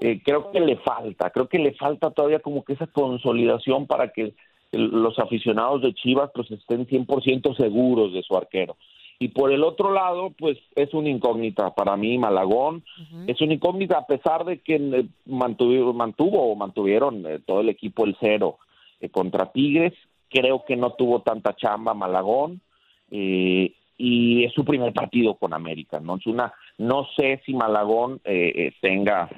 eh, 0.04 0.20
creo 0.22 0.50
que 0.50 0.60
le 0.60 0.76
falta, 0.76 1.30
creo 1.30 1.48
que 1.48 1.58
le 1.58 1.72
falta 1.72 2.10
todavía 2.10 2.40
como 2.40 2.62
que 2.62 2.74
esa 2.74 2.86
consolidación 2.86 3.86
para 3.86 4.12
que 4.12 4.34
los 4.70 5.18
aficionados 5.18 5.80
de 5.80 5.94
Chivas 5.94 6.30
pues 6.34 6.50
estén 6.50 6.86
100% 6.86 7.56
seguros 7.56 8.12
de 8.12 8.22
su 8.22 8.36
arquero. 8.36 8.76
Y 9.18 9.28
por 9.28 9.50
el 9.50 9.64
otro 9.64 9.92
lado, 9.92 10.34
pues 10.38 10.58
es 10.74 10.92
una 10.92 11.08
incógnita 11.08 11.74
para 11.74 11.96
mí 11.96 12.18
Malagón, 12.18 12.84
es 13.26 13.40
una 13.40 13.54
incógnita 13.54 13.96
a 13.96 14.06
pesar 14.06 14.44
de 14.44 14.58
que 14.58 14.74
eh, 14.74 15.06
mantuvo, 15.24 15.94
mantuvo 15.94 16.52
o 16.52 16.54
mantuvieron 16.54 17.24
eh, 17.24 17.38
todo 17.38 17.60
el 17.60 17.70
equipo 17.70 18.04
el 18.04 18.14
cero 18.20 18.58
eh, 19.00 19.08
contra 19.08 19.52
Tigres, 19.52 19.94
creo 20.28 20.66
que 20.66 20.76
no 20.76 20.90
tuvo 20.90 21.22
tanta 21.22 21.56
chamba 21.56 21.94
Malagón. 21.94 22.60
Eh, 23.10 23.72
y 23.96 24.44
es 24.44 24.52
su 24.52 24.64
primer 24.64 24.92
partido 24.92 25.34
con 25.34 25.54
América, 25.54 26.00
¿no? 26.00 26.16
Es 26.16 26.26
una, 26.26 26.52
no 26.78 27.06
sé 27.16 27.40
si 27.46 27.54
Malagón 27.54 28.20
eh, 28.24 28.52
eh, 28.54 28.72
tenga 28.80 29.28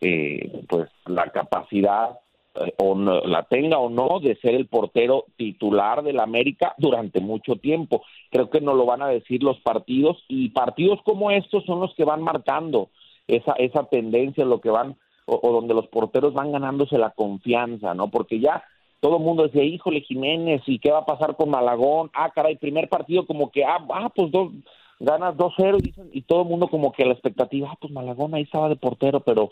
eh, 0.00 0.64
pues 0.68 0.90
la 1.04 1.30
capacidad 1.30 2.18
eh, 2.54 2.72
o 2.78 2.94
no, 2.94 3.20
la 3.20 3.42
tenga 3.42 3.78
o 3.78 3.90
no 3.90 4.20
de 4.20 4.36
ser 4.36 4.54
el 4.54 4.66
portero 4.66 5.26
titular 5.36 6.02
del 6.02 6.20
América 6.20 6.74
durante 6.78 7.20
mucho 7.20 7.56
tiempo. 7.56 8.04
Creo 8.30 8.48
que 8.48 8.60
nos 8.60 8.76
lo 8.76 8.86
van 8.86 9.02
a 9.02 9.08
decir 9.08 9.42
los 9.42 9.60
partidos 9.60 10.24
y 10.28 10.48
partidos 10.50 11.00
como 11.04 11.30
estos 11.30 11.64
son 11.64 11.80
los 11.80 11.94
que 11.94 12.04
van 12.04 12.22
marcando 12.22 12.88
esa 13.28 13.52
esa 13.52 13.84
tendencia, 13.84 14.44
lo 14.44 14.60
que 14.60 14.70
van 14.70 14.96
o, 15.26 15.38
o 15.42 15.52
donde 15.52 15.74
los 15.74 15.88
porteros 15.88 16.32
van 16.32 16.52
ganándose 16.52 16.96
la 16.96 17.10
confianza, 17.10 17.92
¿no? 17.92 18.08
Porque 18.10 18.40
ya 18.40 18.64
todo 19.00 19.18
el 19.18 19.22
mundo 19.22 19.44
decía, 19.44 19.62
híjole 19.62 20.00
Jiménez, 20.00 20.62
¿y 20.66 20.78
qué 20.78 20.90
va 20.90 20.98
a 20.98 21.06
pasar 21.06 21.36
con 21.36 21.50
Malagón? 21.50 22.10
Ah, 22.14 22.30
caray, 22.34 22.56
primer 22.56 22.88
partido 22.88 23.26
como 23.26 23.50
que, 23.50 23.64
ah, 23.64 23.84
ah 23.90 24.10
pues 24.14 24.30
dos, 24.30 24.52
ganas 24.98 25.36
2-0 25.36 25.78
y, 26.12 26.18
y 26.18 26.22
todo 26.22 26.42
el 26.42 26.48
mundo 26.48 26.68
como 26.68 26.92
que 26.92 27.04
la 27.04 27.12
expectativa, 27.12 27.68
ah, 27.70 27.76
pues 27.80 27.92
Malagón 27.92 28.34
ahí 28.34 28.42
estaba 28.42 28.68
de 28.68 28.76
portero, 28.76 29.20
pero 29.20 29.50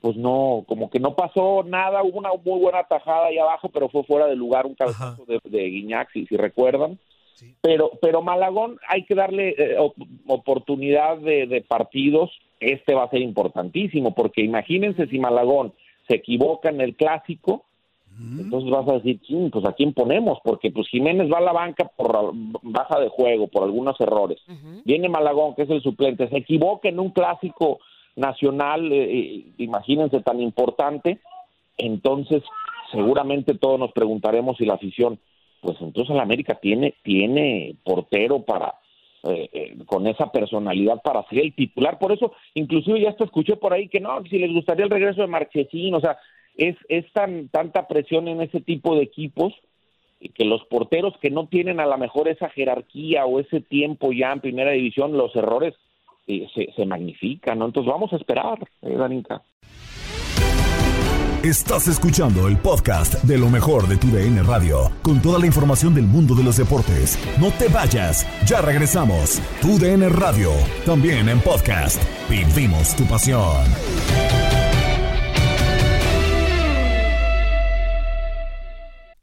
pues 0.00 0.16
no, 0.16 0.64
como 0.68 0.90
que 0.90 1.00
no 1.00 1.14
pasó 1.14 1.62
nada, 1.64 2.02
hubo 2.02 2.18
una 2.18 2.28
muy 2.44 2.60
buena 2.60 2.84
tajada 2.84 3.26
ahí 3.26 3.38
abajo, 3.38 3.70
pero 3.70 3.88
fue 3.88 4.04
fuera 4.04 4.26
de 4.26 4.36
lugar 4.36 4.66
un 4.66 4.74
cabezazo 4.74 5.24
de, 5.24 5.40
de 5.44 5.64
Guiñac, 5.64 6.12
si, 6.12 6.26
si 6.26 6.36
recuerdan. 6.36 6.98
Pero, 7.62 7.90
pero 8.00 8.22
Malagón 8.22 8.78
hay 8.86 9.04
que 9.04 9.14
darle 9.14 9.54
eh, 9.56 9.76
op- 9.78 9.96
oportunidad 10.26 11.16
de, 11.18 11.46
de 11.46 11.62
partidos, 11.62 12.30
este 12.60 12.94
va 12.94 13.04
a 13.04 13.10
ser 13.10 13.22
importantísimo, 13.22 14.14
porque 14.14 14.42
imagínense 14.42 15.06
si 15.06 15.18
Malagón 15.18 15.72
se 16.06 16.16
equivoca 16.16 16.68
en 16.68 16.80
el 16.80 16.94
clásico, 16.94 17.64
entonces 18.18 18.70
vas 18.70 18.88
a 18.88 18.94
decir, 18.94 19.20
"Chin, 19.22 19.50
pues 19.50 19.64
a 19.66 19.72
quién 19.72 19.92
ponemos, 19.92 20.38
porque 20.44 20.70
pues 20.70 20.88
Jiménez 20.88 21.30
va 21.32 21.38
a 21.38 21.42
la 21.42 21.52
banca 21.52 21.90
por 21.96 22.32
baja 22.62 23.00
de 23.00 23.08
juego, 23.08 23.48
por 23.48 23.64
algunos 23.64 24.00
errores. 24.00 24.38
Viene 24.84 25.08
Malagón, 25.08 25.54
que 25.54 25.62
es 25.62 25.70
el 25.70 25.82
suplente, 25.82 26.28
se 26.28 26.38
equivoca 26.38 26.88
en 26.88 27.00
un 27.00 27.10
clásico 27.10 27.80
nacional, 28.16 28.92
eh, 28.92 29.18
eh, 29.18 29.44
imagínense 29.58 30.20
tan 30.20 30.40
importante, 30.40 31.18
entonces 31.76 32.42
seguramente 32.92 33.54
todos 33.54 33.78
nos 33.78 33.92
preguntaremos 33.92 34.56
si 34.56 34.64
la 34.64 34.74
afición, 34.74 35.18
pues 35.60 35.76
entonces 35.80 36.14
la 36.14 36.22
América 36.22 36.54
tiene 36.60 36.94
tiene 37.02 37.74
portero 37.84 38.40
para 38.40 38.74
eh, 39.26 39.48
eh, 39.54 39.76
con 39.86 40.06
esa 40.06 40.30
personalidad 40.30 41.00
para 41.02 41.26
ser 41.28 41.38
el 41.38 41.54
titular. 41.54 41.98
Por 41.98 42.12
eso, 42.12 42.34
inclusive 42.52 43.00
ya 43.00 43.08
hasta 43.08 43.24
escuché 43.24 43.56
por 43.56 43.72
ahí 43.72 43.88
que 43.88 43.98
no, 43.98 44.22
si 44.24 44.38
les 44.38 44.52
gustaría 44.52 44.84
el 44.84 44.90
regreso 44.90 45.22
de 45.22 45.28
Marchesín, 45.28 45.94
o 45.94 46.00
sea, 46.00 46.18
es, 46.56 46.76
tan 47.12 47.48
tanta 47.48 47.86
presión 47.88 48.28
en 48.28 48.40
ese 48.40 48.60
tipo 48.60 48.96
de 48.96 49.02
equipos 49.02 49.52
que 50.34 50.44
los 50.44 50.64
porteros 50.64 51.14
que 51.20 51.30
no 51.30 51.46
tienen 51.46 51.80
a 51.80 51.86
lo 51.86 51.98
mejor 51.98 52.28
esa 52.28 52.48
jerarquía 52.48 53.26
o 53.26 53.40
ese 53.40 53.60
tiempo 53.60 54.12
ya 54.12 54.32
en 54.32 54.40
primera 54.40 54.70
división, 54.70 55.16
los 55.16 55.34
errores 55.36 55.74
eh, 56.26 56.46
se, 56.74 56.86
magnifican, 56.86 57.58
¿no? 57.58 57.66
Entonces 57.66 57.92
vamos 57.92 58.12
a 58.12 58.16
esperar, 58.16 58.58
eh. 58.82 58.96
Estás 61.44 61.88
escuchando 61.88 62.48
el 62.48 62.56
podcast 62.56 63.22
de 63.22 63.36
lo 63.36 63.50
mejor 63.50 63.86
de 63.86 63.98
tu 63.98 64.06
DN 64.06 64.42
Radio, 64.44 64.90
con 65.02 65.20
toda 65.20 65.38
la 65.38 65.44
información 65.44 65.94
del 65.94 66.06
mundo 66.06 66.34
de 66.34 66.42
los 66.42 66.56
deportes. 66.56 67.18
No 67.38 67.50
te 67.50 67.68
vayas, 67.68 68.26
ya 68.46 68.62
regresamos. 68.62 69.42
Tu 69.60 69.78
DN 69.78 70.08
Radio, 70.08 70.52
también 70.86 71.28
en 71.28 71.40
podcast. 71.40 72.02
Vivimos 72.30 72.96
tu 72.96 73.04
pasión. 73.04 74.53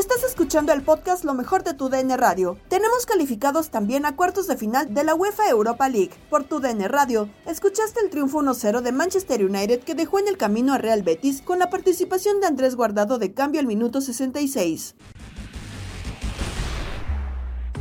Estás 0.00 0.24
escuchando 0.24 0.72
el 0.72 0.82
podcast 0.82 1.24
Lo 1.24 1.34
mejor 1.34 1.62
de 1.62 1.74
tu 1.74 1.90
DN 1.90 2.16
Radio. 2.16 2.56
Tenemos 2.68 3.04
calificados 3.04 3.68
también 3.70 4.06
a 4.06 4.16
cuartos 4.16 4.46
de 4.46 4.56
final 4.56 4.94
de 4.94 5.04
la 5.04 5.14
UEFA 5.14 5.50
Europa 5.50 5.88
League. 5.88 6.12
Por 6.30 6.44
tu 6.44 6.58
DN 6.58 6.88
Radio, 6.88 7.28
escuchaste 7.46 8.00
el 8.00 8.08
triunfo 8.08 8.40
1-0 8.40 8.80
de 8.80 8.92
Manchester 8.92 9.44
United 9.44 9.80
que 9.80 9.94
dejó 9.94 10.18
en 10.18 10.28
el 10.28 10.38
camino 10.38 10.72
a 10.72 10.78
Real 10.78 11.02
Betis 11.02 11.42
con 11.42 11.58
la 11.58 11.68
participación 11.68 12.40
de 12.40 12.46
Andrés 12.46 12.76
Guardado 12.76 13.18
de 13.18 13.34
cambio 13.34 13.60
al 13.60 13.66
minuto 13.66 14.00
66. 14.00 14.94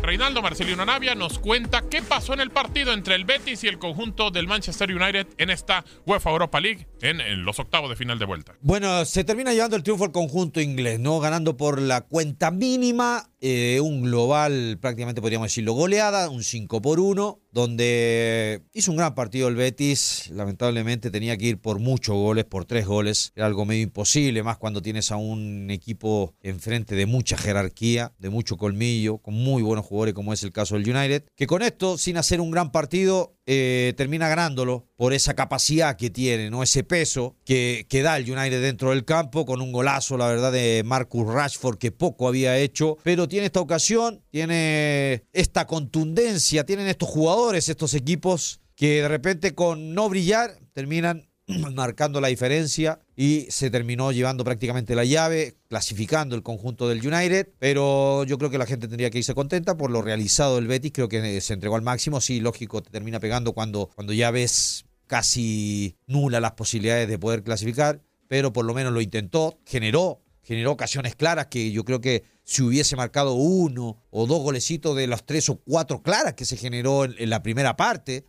Reinaldo 0.01 0.41
Marcelino 0.41 0.85
Navia 0.85 1.13
nos 1.13 1.39
cuenta 1.39 1.83
qué 1.89 2.01
pasó 2.01 2.33
en 2.33 2.39
el 2.39 2.51
partido 2.51 2.93
entre 2.93 3.15
el 3.15 3.25
Betis 3.25 3.63
y 3.63 3.67
el 3.67 3.77
conjunto 3.77 4.31
del 4.31 4.47
Manchester 4.47 4.89
United 4.93 5.27
en 5.37 5.49
esta 5.49 5.83
UEFA 6.05 6.31
Europa 6.31 6.59
League 6.59 6.87
en, 7.01 7.43
los 7.43 7.59
octavos 7.59 7.89
de 7.89 7.95
final 7.95 8.17
de 8.17 8.25
vuelta. 8.25 8.53
Bueno, 8.61 9.05
se 9.05 9.23
termina 9.23 9.53
llevando 9.53 9.75
el 9.75 9.83
triunfo 9.83 10.05
el 10.05 10.11
conjunto 10.11 10.61
inglés, 10.61 10.99
¿no? 10.99 11.19
Ganando 11.19 11.57
por 11.57 11.81
la 11.81 12.01
cuenta 12.01 12.49
mínima, 12.49 13.29
eh, 13.41 13.79
un 13.81 14.03
global 14.03 14.77
prácticamente 14.81 15.21
podríamos 15.21 15.47
decirlo 15.47 15.73
goleada, 15.73 16.29
un 16.29 16.43
5 16.43 16.81
por 16.81 16.99
1, 16.99 17.39
donde 17.51 18.63
hizo 18.73 18.91
un 18.91 18.97
gran 18.97 19.15
partido 19.15 19.47
el 19.47 19.55
Betis, 19.55 20.29
lamentablemente 20.31 21.11
tenía 21.11 21.37
que 21.37 21.47
ir 21.47 21.59
por 21.59 21.79
muchos 21.79 22.15
goles, 22.15 22.45
por 22.45 22.65
tres 22.65 22.85
goles, 22.85 23.31
era 23.35 23.45
algo 23.45 23.65
medio 23.65 23.83
imposible, 23.83 24.43
más 24.43 24.57
cuando 24.57 24.81
tienes 24.81 25.11
a 25.11 25.17
un 25.17 25.69
equipo 25.71 26.35
enfrente 26.41 26.95
de 26.95 27.05
mucha 27.05 27.37
jerarquía, 27.37 28.13
de 28.19 28.29
mucho 28.29 28.57
colmillo, 28.57 29.17
con 29.17 29.33
muy 29.33 29.63
buenos 29.63 29.85
jugadores 29.85 30.13
como 30.13 30.33
es 30.33 30.43
el 30.43 30.51
caso 30.51 30.75
del 30.75 30.89
United, 30.89 31.23
que 31.35 31.47
con 31.47 31.61
esto, 31.61 31.97
sin 31.97 32.17
hacer 32.17 32.41
un 32.41 32.51
gran 32.51 32.71
partido, 32.71 33.35
eh, 33.51 33.95
termina 33.97 34.29
ganándolo 34.29 34.85
por 34.95 35.11
esa 35.11 35.33
capacidad 35.33 35.97
que 35.97 36.11
tiene, 36.11 36.51
¿no? 36.51 36.61
Ese 36.61 36.83
peso 36.83 37.35
que, 37.45 37.87
que 37.89 38.03
da 38.03 38.15
el 38.15 38.29
United 38.29 38.61
dentro 38.61 38.91
del 38.91 39.05
campo 39.05 39.43
con 39.43 39.59
un 39.59 39.71
golazo, 39.71 40.17
la 40.17 40.27
verdad, 40.27 40.51
de 40.51 40.83
Marcus 40.85 41.25
Rashford 41.25 41.79
que 41.79 41.91
poco 41.91 42.27
había 42.27 42.59
hecho, 42.59 42.97
pero 43.01 43.27
tiene 43.27 43.47
esta 43.47 43.59
ocasión, 43.59 44.21
tiene 44.29 45.23
esta 45.33 45.65
contundencia, 45.65 46.63
tienen 46.63 46.85
estos 46.85 47.09
jugadores, 47.09 47.69
estos 47.69 47.95
equipos 47.95 48.61
que 48.75 49.01
de 49.01 49.07
repente 49.07 49.55
con 49.55 49.95
no 49.95 50.09
brillar 50.09 50.59
terminan 50.73 51.28
marcando 51.73 52.21
la 52.21 52.27
diferencia 52.27 52.99
y 53.15 53.47
se 53.49 53.69
terminó 53.69 54.11
llevando 54.11 54.43
prácticamente 54.43 54.95
la 54.95 55.03
llave, 55.03 55.55
clasificando 55.67 56.35
el 56.35 56.43
conjunto 56.43 56.87
del 56.87 57.05
United, 57.05 57.49
pero 57.59 58.23
yo 58.25 58.37
creo 58.37 58.49
que 58.49 58.57
la 58.57 58.65
gente 58.65 58.87
tendría 58.87 59.09
que 59.09 59.17
irse 59.17 59.33
contenta 59.33 59.75
por 59.75 59.91
lo 59.91 60.01
realizado 60.01 60.55
del 60.55 60.67
Betis, 60.67 60.91
creo 60.93 61.09
que 61.09 61.41
se 61.41 61.53
entregó 61.53 61.75
al 61.75 61.81
máximo, 61.81 62.21
sí, 62.21 62.39
lógico, 62.39 62.81
te 62.83 62.91
termina 62.91 63.19
pegando 63.19 63.53
cuando, 63.53 63.89
cuando 63.95 64.13
ya 64.13 64.31
ves 64.31 64.85
casi 65.07 65.95
nula 66.05 66.39
las 66.39 66.51
posibilidades 66.51 67.09
de 67.09 67.17
poder 67.17 67.43
clasificar, 67.43 68.01
pero 68.27 68.53
por 68.53 68.65
lo 68.65 68.73
menos 68.75 68.93
lo 68.93 69.01
intentó, 69.01 69.59
generó, 69.65 70.21
generó 70.43 70.71
ocasiones 70.71 71.15
claras 71.15 71.47
que 71.47 71.71
yo 71.71 71.83
creo 71.83 71.99
que 71.99 72.23
si 72.43 72.61
hubiese 72.61 72.95
marcado 72.95 73.33
uno 73.33 73.97
o 74.11 74.27
dos 74.27 74.41
golecitos 74.41 74.95
de 74.95 75.07
las 75.07 75.25
tres 75.25 75.49
o 75.49 75.57
cuatro 75.57 76.03
claras 76.03 76.33
que 76.35 76.45
se 76.45 76.57
generó 76.57 77.05
en, 77.05 77.15
en 77.17 77.29
la 77.31 77.41
primera 77.41 77.75
parte, 77.75 78.25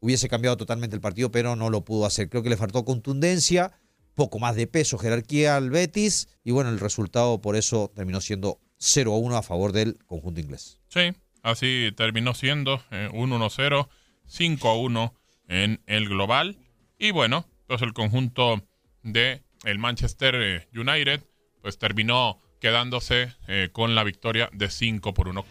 hubiese 0.00 0.28
cambiado 0.28 0.56
totalmente 0.56 0.96
el 0.96 1.00
partido, 1.00 1.30
pero 1.30 1.56
no 1.56 1.70
lo 1.70 1.84
pudo 1.84 2.06
hacer. 2.06 2.28
Creo 2.28 2.42
que 2.42 2.50
le 2.50 2.56
faltó 2.56 2.84
contundencia, 2.84 3.72
poco 4.14 4.38
más 4.38 4.56
de 4.56 4.66
peso, 4.66 4.98
jerarquía 4.98 5.56
al 5.56 5.70
Betis, 5.70 6.28
y 6.44 6.52
bueno, 6.52 6.70
el 6.70 6.80
resultado 6.80 7.40
por 7.40 7.56
eso 7.56 7.92
terminó 7.94 8.20
siendo 8.20 8.60
0 8.78 9.14
a 9.14 9.18
1 9.18 9.36
a 9.36 9.42
favor 9.42 9.72
del 9.72 9.98
conjunto 10.06 10.40
inglés. 10.40 10.80
Sí, 10.88 11.12
así 11.42 11.92
terminó 11.96 12.34
siendo 12.34 12.82
eh, 12.90 13.08
un 13.12 13.30
1-0, 13.30 13.88
5-1 14.28 15.12
en 15.48 15.82
el 15.86 16.08
global. 16.08 16.58
Y 16.98 17.10
bueno, 17.10 17.46
pues 17.66 17.82
el 17.82 17.92
conjunto 17.92 18.62
de 19.02 19.42
el 19.64 19.78
Manchester 19.78 20.34
eh, 20.36 20.68
United 20.74 21.22
pues 21.62 21.78
terminó 21.78 22.40
quedándose 22.60 23.34
eh, 23.48 23.70
con 23.72 23.94
la 23.94 24.04
victoria 24.04 24.48
de 24.52 24.70
5 24.70 25.14
por 25.14 25.28
1. 25.28 25.44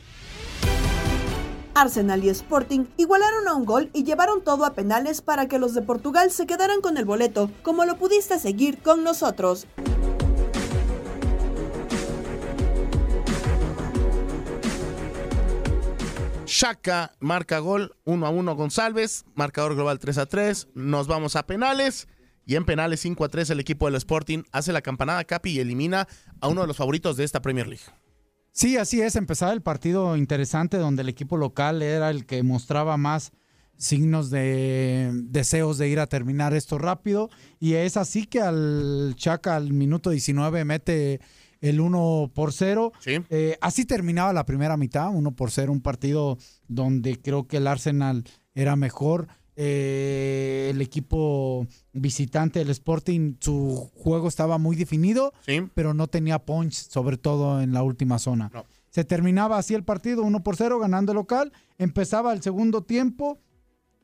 Arsenal 1.75 2.23
y 2.23 2.29
Sporting 2.29 2.85
igualaron 2.97 3.47
a 3.47 3.53
un 3.53 3.65
gol 3.65 3.89
y 3.93 4.03
llevaron 4.05 4.43
todo 4.43 4.65
a 4.65 4.73
penales 4.73 5.21
para 5.21 5.47
que 5.47 5.59
los 5.59 5.73
de 5.73 5.81
Portugal 5.81 6.31
se 6.31 6.47
quedaran 6.47 6.81
con 6.81 6.97
el 6.97 7.05
boleto, 7.05 7.51
como 7.61 7.85
lo 7.85 7.97
pudiste 7.97 8.39
seguir 8.39 8.79
con 8.79 9.03
nosotros. 9.03 9.67
Shaka 16.45 17.11
marca 17.19 17.59
gol 17.59 17.97
1 18.05 18.25
a 18.25 18.29
1 18.29 18.55
González, 18.55 19.25
marcador 19.35 19.75
global 19.75 19.99
3 19.99 20.17
a 20.19 20.25
3. 20.25 20.69
Nos 20.73 21.07
vamos 21.07 21.35
a 21.35 21.45
penales 21.45 22.07
y 22.45 22.55
en 22.55 22.63
penales 22.63 23.01
5 23.01 23.25
a 23.25 23.29
3 23.29 23.49
el 23.49 23.59
equipo 23.59 23.87
del 23.87 23.95
Sporting 23.95 24.43
hace 24.53 24.71
la 24.71 24.81
campanada 24.81 25.25
Capi 25.25 25.49
y 25.49 25.59
elimina 25.59 26.07
a 26.39 26.47
uno 26.47 26.61
de 26.61 26.67
los 26.67 26.77
favoritos 26.77 27.17
de 27.17 27.25
esta 27.25 27.41
Premier 27.41 27.67
League. 27.67 27.83
Sí, 28.55 28.77
así 28.77 29.01
es. 29.01 29.17
Empezaba 29.17 29.51
el 29.51 29.61
partido 29.61 30.15
interesante 30.15 30.77
donde 30.77 31.01
el 31.01 31.09
equipo 31.09 31.35
local 31.35 31.81
era 31.81 32.09
el 32.09 32.25
que 32.25 32.41
mostraba 32.41 32.95
más 32.95 33.33
signos 33.75 34.29
de 34.29 35.11
deseos 35.25 35.77
de 35.77 35.89
ir 35.89 35.99
a 35.99 36.07
terminar 36.07 36.53
esto 36.53 36.77
rápido. 36.77 37.29
Y 37.59 37.73
es 37.73 37.97
así 37.97 38.25
que 38.25 38.39
al 38.39 39.13
Chaca 39.17 39.57
al 39.57 39.73
minuto 39.73 40.09
19 40.09 40.63
mete 40.63 41.19
el 41.59 41.81
1 41.81 42.31
por 42.33 42.53
0. 42.53 42.93
Eh, 43.05 43.57
así 43.59 43.83
terminaba 43.83 44.31
la 44.31 44.45
primera 44.45 44.77
mitad, 44.77 45.09
1 45.13 45.31
por 45.35 45.51
0, 45.51 45.73
un 45.73 45.81
partido 45.81 46.37
donde 46.69 47.21
creo 47.21 47.47
que 47.47 47.57
el 47.57 47.67
Arsenal 47.67 48.23
era 48.53 48.77
mejor. 48.77 49.27
Eh, 49.57 50.67
el 50.71 50.81
equipo 50.81 51.65
visitante 51.93 52.59
del 52.59 52.69
Sporting, 52.71 53.35
su 53.39 53.89
juego 53.95 54.27
estaba 54.27 54.57
muy 54.57 54.75
definido, 54.75 55.33
pero 55.73 55.93
no 55.93 56.07
tenía 56.07 56.39
punch, 56.39 56.73
sobre 56.73 57.17
todo 57.17 57.61
en 57.61 57.71
la 57.71 57.83
última 57.83 58.19
zona. 58.19 58.51
Se 58.89 59.03
terminaba 59.03 59.57
así 59.57 59.73
el 59.73 59.83
partido, 59.83 60.23
1 60.23 60.43
por 60.43 60.55
0, 60.55 60.79
ganando 60.79 61.11
el 61.11 61.17
local. 61.17 61.51
Empezaba 61.77 62.33
el 62.33 62.41
segundo 62.41 62.83
tiempo 62.83 63.39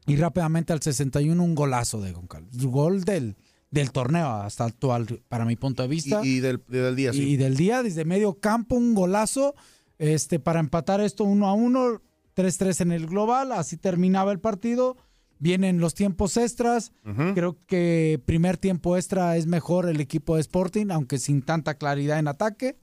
y 0.06 0.16
rápidamente 0.16 0.74
al 0.74 0.82
61 0.82 1.42
un 1.42 1.56
golazo 1.56 2.02
de 2.02 2.12
Goncalves. 2.12 2.66
Gol 2.66 3.04
del, 3.04 3.36
del 3.70 3.92
torneo 3.92 4.28
hasta 4.28 4.66
actual, 4.66 5.22
para 5.28 5.46
mi 5.46 5.56
punto 5.56 5.84
de 5.84 5.90
vista. 5.90 6.22
Y, 6.24 6.40
del, 6.40 6.62
día, 6.96 7.14
sí. 7.14 7.24
Y 7.24 7.38
del 7.38 7.56
día, 7.56 7.84
desde 7.84 8.06
medio 8.06 8.40
campo, 8.40 8.76
un 8.76 8.94
golazo 8.94 9.56
este, 9.98 10.40
para 10.40 10.60
empatar 10.60 11.02
esto 11.02 11.24
1 11.24 11.48
a 11.48 11.54
1, 11.54 12.02
3-3 12.36 12.82
en 12.82 12.92
el 12.92 13.08
global. 13.08 13.52
Así 13.52 13.78
terminaba 13.78 14.32
el 14.32 14.40
partido. 14.40 14.98
Vienen 15.42 15.80
los 15.80 15.96
tiempos 15.96 16.38
extras. 16.38 16.92
Creo 17.34 17.58
que 17.66 18.22
primer 18.26 18.58
tiempo 18.58 18.96
extra 18.96 19.36
es 19.38 19.48
mejor 19.48 19.90
el 19.90 20.00
equipo 20.00 20.36
de 20.36 20.42
Sporting, 20.42 20.92
aunque 20.92 21.18
sin 21.18 21.42
tanta 21.42 21.74
claridad 21.74 22.20
en 22.20 22.28
ataque. 22.28 22.78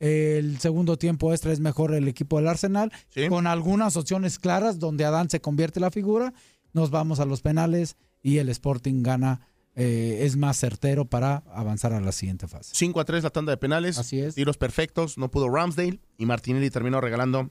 El 0.00 0.58
segundo 0.58 0.96
tiempo 0.96 1.32
extra 1.32 1.52
es 1.52 1.60
mejor 1.60 1.92
el 1.92 2.08
equipo 2.08 2.38
del 2.38 2.48
Arsenal, 2.48 2.90
con 3.28 3.46
algunas 3.46 3.94
opciones 3.98 4.38
claras 4.38 4.78
donde 4.78 5.04
Adán 5.04 5.28
se 5.28 5.42
convierte 5.42 5.80
la 5.80 5.90
figura. 5.90 6.32
Nos 6.72 6.90
vamos 6.90 7.20
a 7.20 7.26
los 7.26 7.42
penales 7.42 7.98
y 8.22 8.38
el 8.38 8.48
Sporting 8.48 9.02
gana, 9.02 9.42
eh, 9.74 10.20
es 10.22 10.38
más 10.38 10.56
certero 10.58 11.04
para 11.04 11.42
avanzar 11.52 11.92
a 11.92 12.00
la 12.00 12.12
siguiente 12.12 12.48
fase. 12.48 12.70
5 12.74 13.00
a 13.00 13.04
3 13.04 13.22
la 13.22 13.30
tanda 13.30 13.52
de 13.52 13.58
penales. 13.58 13.98
Así 13.98 14.18
es. 14.18 14.34
Tiros 14.34 14.56
perfectos, 14.56 15.18
no 15.18 15.30
pudo 15.30 15.50
Ramsdale 15.50 16.00
y 16.16 16.24
Martinelli 16.24 16.70
terminó 16.70 17.02
regalando 17.02 17.50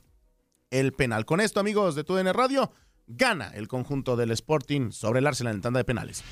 el 0.71 0.93
penal. 0.93 1.25
Con 1.25 1.41
esto, 1.41 1.59
amigos 1.59 1.93
de 1.93 2.03
TUDN 2.03 2.33
Radio, 2.33 2.71
gana 3.07 3.51
el 3.53 3.67
conjunto 3.67 4.15
del 4.15 4.31
Sporting 4.31 4.91
sobre 4.91 5.19
el 5.19 5.27
Arsenal 5.27 5.55
en 5.55 5.61
tanda 5.61 5.79
de 5.79 5.85
penales. 5.85 6.23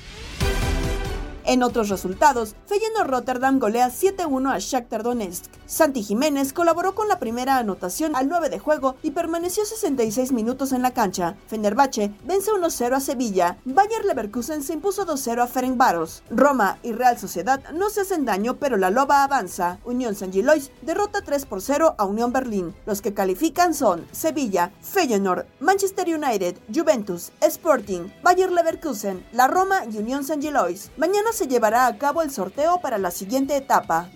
En 1.48 1.62
otros 1.62 1.90
resultados, 1.90 2.56
Feyenoord 2.66 3.08
Rotterdam 3.08 3.60
golea 3.60 3.88
7-1 3.88 4.52
a 4.52 4.58
Shakhtar 4.58 5.04
Donetsk. 5.04 5.44
Santi 5.66 6.02
Jiménez 6.02 6.52
colaboró 6.52 6.96
con 6.96 7.06
la 7.06 7.20
primera 7.20 7.58
anotación 7.58 8.16
al 8.16 8.28
9 8.28 8.50
de 8.50 8.58
juego 8.58 8.96
y 9.04 9.12
permaneció 9.12 9.64
66 9.64 10.32
minutos 10.32 10.72
en 10.72 10.82
la 10.82 10.90
cancha. 10.90 11.36
Fenerbahce 11.46 12.12
vence 12.24 12.50
1-0 12.50 12.94
a 12.94 13.00
Sevilla. 13.00 13.58
Bayer 13.64 14.04
Leverkusen 14.04 14.64
se 14.64 14.72
impuso 14.72 15.06
2-0 15.06 15.40
a 15.40 15.46
Ferencváros. 15.46 16.24
Roma 16.30 16.78
y 16.82 16.90
Real 16.90 17.16
Sociedad 17.16 17.62
no 17.72 17.90
se 17.90 18.00
hacen 18.00 18.24
daño, 18.24 18.56
pero 18.56 18.76
la 18.76 18.90
loba 18.90 19.22
avanza. 19.22 19.78
Unión 19.84 20.16
San 20.16 20.32
Gilois 20.32 20.72
derrota 20.82 21.22
3 21.22 21.46
0 21.60 21.94
a 21.96 22.04
Unión 22.04 22.32
Berlín. 22.32 22.74
Los 22.86 23.02
que 23.02 23.14
califican 23.14 23.72
son 23.72 24.04
Sevilla, 24.10 24.72
Feyenoord, 24.82 25.46
Manchester 25.60 26.08
United, 26.08 26.56
Juventus, 26.74 27.30
Sporting, 27.40 28.08
Bayer 28.24 28.50
Leverkusen, 28.50 29.24
la 29.32 29.46
Roma 29.46 29.84
y 29.88 29.96
Unión 29.98 30.24
San 30.24 30.42
Gilois. 30.42 30.90
Mañana 30.96 31.32
se 31.36 31.46
llevará 31.46 31.86
a 31.86 31.98
cabo 31.98 32.22
el 32.22 32.30
sorteo 32.30 32.80
para 32.80 32.96
la 32.96 33.10
siguiente 33.10 33.54
etapa. 33.56 34.08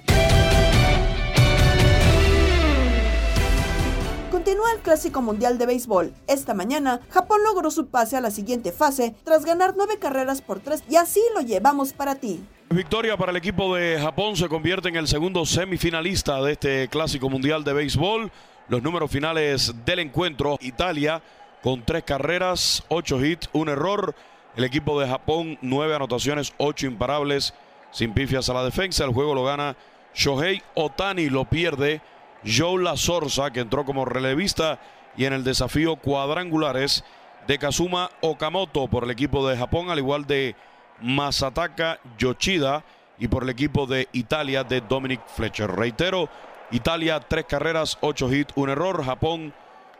Continúa 4.30 4.72
el 4.72 4.80
Clásico 4.80 5.20
Mundial 5.20 5.58
de 5.58 5.66
Béisbol. 5.66 6.14
Esta 6.26 6.54
mañana, 6.54 7.00
Japón 7.10 7.40
logró 7.44 7.70
su 7.70 7.88
pase 7.88 8.16
a 8.16 8.22
la 8.22 8.30
siguiente 8.30 8.72
fase 8.72 9.14
tras 9.22 9.44
ganar 9.44 9.74
nueve 9.76 9.98
carreras 9.98 10.40
por 10.40 10.60
tres 10.60 10.82
y 10.88 10.96
así 10.96 11.20
lo 11.34 11.42
llevamos 11.42 11.92
para 11.92 12.14
ti. 12.14 12.42
Victoria 12.70 13.18
para 13.18 13.32
el 13.32 13.36
equipo 13.36 13.74
de 13.74 14.00
Japón 14.00 14.36
se 14.36 14.48
convierte 14.48 14.88
en 14.88 14.96
el 14.96 15.06
segundo 15.06 15.44
semifinalista 15.44 16.40
de 16.40 16.52
este 16.52 16.88
Clásico 16.88 17.28
Mundial 17.28 17.64
de 17.64 17.74
Béisbol. 17.74 18.32
Los 18.68 18.82
números 18.82 19.10
finales 19.10 19.74
del 19.84 19.98
encuentro, 19.98 20.56
Italia 20.62 21.22
con 21.62 21.84
tres 21.84 22.04
carreras, 22.04 22.82
ocho 22.88 23.22
hits, 23.22 23.50
un 23.52 23.68
error. 23.68 24.14
El 24.56 24.64
equipo 24.64 25.00
de 25.00 25.08
Japón, 25.08 25.58
nueve 25.62 25.94
anotaciones, 25.94 26.52
ocho 26.58 26.86
imparables, 26.86 27.54
sin 27.92 28.12
pifias 28.12 28.48
a 28.48 28.54
la 28.54 28.64
defensa. 28.64 29.04
El 29.04 29.12
juego 29.12 29.34
lo 29.34 29.44
gana 29.44 29.76
Shohei 30.14 30.62
Otani, 30.74 31.30
lo 31.30 31.44
pierde 31.44 32.00
Joe 32.44 32.82
La 32.82 32.96
Sorza, 32.96 33.50
que 33.52 33.60
entró 33.60 33.84
como 33.84 34.04
relevista. 34.04 34.80
Y 35.16 35.24
en 35.24 35.32
el 35.32 35.44
desafío 35.44 35.96
cuadrangulares 35.96 37.04
de 37.46 37.58
Kazuma 37.58 38.10
Okamoto 38.20 38.86
por 38.88 39.04
el 39.04 39.10
equipo 39.10 39.46
de 39.48 39.56
Japón, 39.56 39.90
al 39.90 39.98
igual 39.98 40.26
de 40.26 40.54
Masataka 41.00 41.98
Yoshida 42.18 42.84
y 43.18 43.28
por 43.28 43.42
el 43.42 43.48
equipo 43.50 43.86
de 43.86 44.08
Italia 44.12 44.64
de 44.64 44.80
Dominic 44.80 45.20
Fletcher. 45.26 45.70
Reitero, 45.70 46.28
Italia 46.70 47.20
tres 47.20 47.44
carreras, 47.46 47.98
ocho 48.00 48.32
hits, 48.32 48.52
un 48.56 48.70
error. 48.70 49.04
Japón 49.04 49.52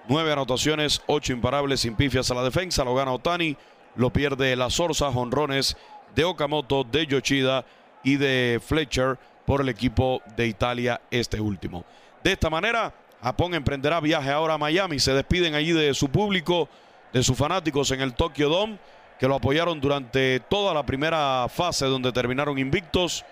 nueve 0.08 0.32
anotaciones, 0.32 1.02
ocho 1.06 1.32
imparables 1.32 1.80
sin 1.80 1.96
pifias 1.96 2.30
a 2.30 2.34
la 2.34 2.44
defensa. 2.44 2.84
Lo 2.84 2.94
gana 2.94 3.12
Otani 3.12 3.56
lo 3.96 4.10
pierde 4.10 4.56
la 4.56 4.70
Sorza, 4.70 5.12
jonrones 5.12 5.76
de 6.14 6.24
Okamoto, 6.24 6.84
de 6.84 7.06
Yoshida 7.06 7.64
y 8.02 8.16
de 8.16 8.60
Fletcher 8.64 9.18
por 9.44 9.60
el 9.60 9.68
equipo 9.68 10.22
de 10.36 10.46
Italia, 10.46 11.00
este 11.10 11.40
último. 11.40 11.84
De 12.22 12.32
esta 12.32 12.50
manera, 12.50 12.94
Japón 13.22 13.54
emprenderá 13.54 14.00
viaje 14.00 14.30
ahora 14.30 14.54
a 14.54 14.58
Miami. 14.58 14.98
Se 14.98 15.12
despiden 15.12 15.54
allí 15.54 15.72
de 15.72 15.92
su 15.94 16.08
público, 16.08 16.68
de 17.12 17.22
sus 17.22 17.36
fanáticos 17.36 17.90
en 17.90 18.00
el 18.00 18.14
Tokyo 18.14 18.48
Dome, 18.48 18.78
que 19.18 19.28
lo 19.28 19.34
apoyaron 19.34 19.80
durante 19.80 20.40
toda 20.40 20.72
la 20.72 20.84
primera 20.84 21.46
fase 21.48 21.86
donde 21.86 22.12
terminaron 22.12 22.58
invictos. 22.58 23.24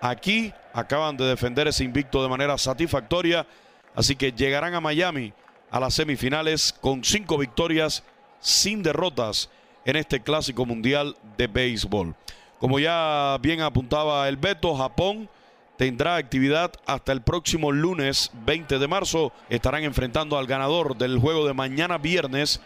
Aquí 0.00 0.52
acaban 0.72 1.16
de 1.16 1.24
defender 1.24 1.68
ese 1.68 1.84
invicto 1.84 2.22
de 2.22 2.28
manera 2.28 2.56
satisfactoria. 2.56 3.46
Así 3.94 4.16
que 4.16 4.32
llegarán 4.32 4.74
a 4.74 4.80
Miami 4.80 5.32
a 5.70 5.80
las 5.80 5.94
semifinales 5.94 6.72
con 6.72 7.04
cinco 7.04 7.36
victorias 7.36 8.04
sin 8.40 8.82
derrotas 8.82 9.50
en 9.84 9.96
este 9.96 10.20
clásico 10.20 10.66
mundial 10.66 11.16
de 11.36 11.46
béisbol. 11.46 12.14
Como 12.58 12.78
ya 12.78 13.38
bien 13.42 13.60
apuntaba 13.60 14.28
el 14.28 14.36
Beto, 14.36 14.74
Japón 14.74 15.28
tendrá 15.76 16.16
actividad 16.16 16.72
hasta 16.86 17.12
el 17.12 17.20
próximo 17.20 17.72
lunes 17.72 18.30
20 18.46 18.78
de 18.78 18.88
marzo. 18.88 19.32
Estarán 19.48 19.84
enfrentando 19.84 20.38
al 20.38 20.46
ganador 20.46 20.96
del 20.96 21.18
juego 21.18 21.46
de 21.46 21.54
mañana 21.54 21.98
viernes 21.98 22.60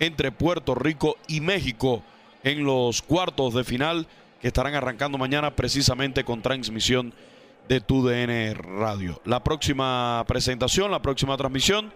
entre 0.00 0.32
Puerto 0.32 0.74
Rico 0.74 1.16
y 1.28 1.40
México 1.40 2.02
en 2.44 2.64
los 2.64 3.02
cuartos 3.02 3.54
de 3.54 3.64
final 3.64 4.06
que 4.40 4.48
estarán 4.48 4.74
arrancando 4.74 5.18
mañana 5.18 5.54
precisamente 5.54 6.24
con 6.24 6.42
transmisión 6.42 7.14
de 7.68 7.80
TUDN 7.80 8.54
Radio. 8.54 9.20
La 9.24 9.44
próxima 9.44 10.24
presentación, 10.26 10.90
la 10.90 11.02
próxima 11.02 11.36
transmisión 11.36 11.92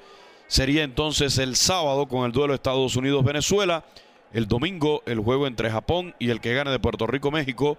sería 0.46 0.84
entonces 0.84 1.38
el 1.38 1.56
sábado 1.56 2.06
con 2.06 2.24
el 2.24 2.32
duelo 2.32 2.54
Estados 2.54 2.94
Unidos-Venezuela 2.94 3.84
el 4.32 4.46
domingo 4.46 5.02
el 5.06 5.20
juego 5.20 5.46
entre 5.46 5.70
Japón 5.70 6.14
y 6.18 6.30
el 6.30 6.40
que 6.40 6.54
gane 6.54 6.70
de 6.70 6.78
Puerto 6.78 7.06
Rico-México, 7.06 7.78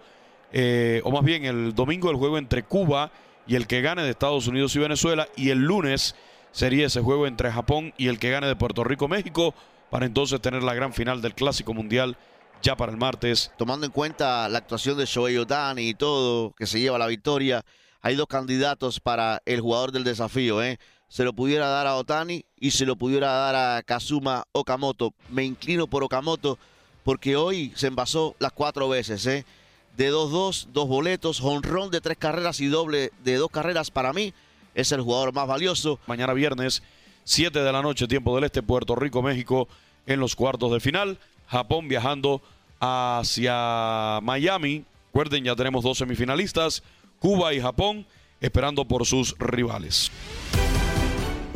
eh, 0.52 1.02
o 1.04 1.12
más 1.12 1.24
bien 1.24 1.46
el 1.46 1.76
domingo 1.76 2.10
el 2.10 2.16
juego 2.16 2.38
entre 2.38 2.64
Cuba 2.64 3.12
y 3.46 3.56
el 3.56 3.68
que 3.68 3.82
gane 3.82 4.04
de 4.04 4.10
Estados 4.10 4.48
Unidos 4.48 4.76
y 4.76 4.80
Venezuela, 4.80 5.28
y 5.36 5.50
el 5.50 5.60
lunes 5.60 6.16
sería 6.52 6.88
ese 6.88 7.02
juego 7.02 7.28
entre 7.28 7.52
Japón 7.52 7.94
y 7.98 8.08
el 8.08 8.20
que 8.20 8.32
gane 8.32 8.48
de 8.48 8.56
Puerto 8.56 8.84
Rico-México, 8.84 9.54
para 9.90 10.06
entonces 10.06 10.42
tener 10.42 10.64
la 10.64 10.74
gran 10.74 10.94
final 10.94 11.22
del 11.22 11.34
Clásico 11.34 11.74
Mundial 11.74 12.18
ya 12.62 12.76
para 12.76 12.92
el 12.92 12.98
martes. 12.98 13.52
Tomando 13.58 13.86
en 13.86 13.92
cuenta 13.92 14.50
la 14.50 14.58
actuación 14.58 14.98
de 14.98 15.06
Shohei 15.06 15.38
Otani 15.38 15.90
y 15.90 15.94
todo, 15.94 16.54
que 16.58 16.66
se 16.66 16.80
lleva 16.80 16.98
la 16.98 17.08
victoria, 17.08 17.64
hay 18.02 18.16
dos 18.16 18.28
candidatos 18.28 19.00
para 19.00 19.42
el 19.46 19.62
jugador 19.62 19.92
del 19.92 20.04
desafío, 20.04 20.62
¿eh? 20.64 20.80
Se 21.08 21.24
lo 21.24 21.34
pudiera 21.34 21.68
dar 21.68 21.88
a 21.88 21.96
Otani 21.96 22.46
y 22.60 22.72
se 22.72 22.86
lo 22.86 22.96
pudiera 22.96 23.32
dar 23.32 23.56
a 23.56 23.84
Kazuma 23.84 24.46
Okamoto. 24.52 25.14
Me 25.30 25.44
inclino 25.44 25.88
por 25.88 26.04
Okamoto 26.04 26.58
porque 27.04 27.36
hoy 27.36 27.72
se 27.76 27.88
envasó 27.88 28.36
las 28.40 28.52
cuatro 28.52 28.90
veces, 28.90 29.26
¿eh? 29.26 29.46
De 29.96 30.12
2-2, 30.12 30.68
dos 30.74 30.88
boletos, 30.88 31.42
honrón 31.42 31.90
de 31.90 32.02
tres 32.02 32.18
carreras 32.18 32.60
y 32.60 32.68
doble 32.68 33.12
de 33.24 33.36
dos 33.36 33.50
carreras 33.50 33.90
para 33.90 34.14
mí. 34.14 34.34
Es 34.76 34.92
el 34.92 35.02
jugador 35.02 35.34
más 35.34 35.48
valioso. 35.48 36.00
Mañana 36.06 36.34
viernes, 36.34 36.84
7 37.24 37.60
de 37.60 37.72
la 37.72 37.82
noche, 37.82 38.08
tiempo 38.08 38.36
del 38.36 38.44
este, 38.44 38.62
Puerto 38.62 38.96
Rico, 38.96 39.24
México, 39.24 39.68
en 40.06 40.20
los 40.20 40.36
cuartos 40.36 40.72
de 40.72 40.80
final. 40.80 41.18
Japón 41.48 41.88
viajando 41.88 42.42
hacia 42.80 44.20
Miami. 44.22 44.86
Recuerden, 45.08 45.46
ya 45.46 45.56
tenemos 45.56 45.84
dos 45.84 45.98
semifinalistas, 45.98 46.84
Cuba 47.18 47.52
y 47.54 47.60
Japón, 47.60 48.06
esperando 48.40 48.86
por 48.86 49.06
sus 49.06 49.36
rivales. 49.40 50.12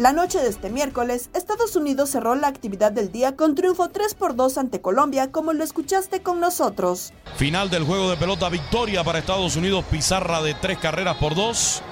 La 0.02 0.14
noche 0.14 0.40
de 0.40 0.50
este 0.50 0.72
miércoles, 0.72 1.30
Estados 1.36 1.76
Unidos 1.76 2.10
cerró 2.10 2.34
la 2.34 2.48
actividad 2.48 2.92
del 2.92 3.12
día 3.12 3.36
con 3.36 3.54
triunfo 3.54 3.90
3 3.90 4.16
por 4.16 4.36
2 4.36 4.58
ante 4.58 4.82
Colombia, 4.82 5.32
como 5.32 5.54
lo 5.54 5.64
escuchaste 5.64 6.24
con 6.24 6.40
nosotros. 6.40 7.14
Final 7.36 7.70
del 7.70 7.84
juego 7.84 8.10
de 8.10 8.18
pelota, 8.18 8.50
victoria 8.50 9.04
para 9.04 9.20
Estados 9.20 9.56
Unidos, 9.58 9.86
pizarra 9.92 10.42
de 10.42 10.56
tres 10.56 10.80
carreras 10.80 11.18
por 11.18 11.36
dos. 11.36 11.84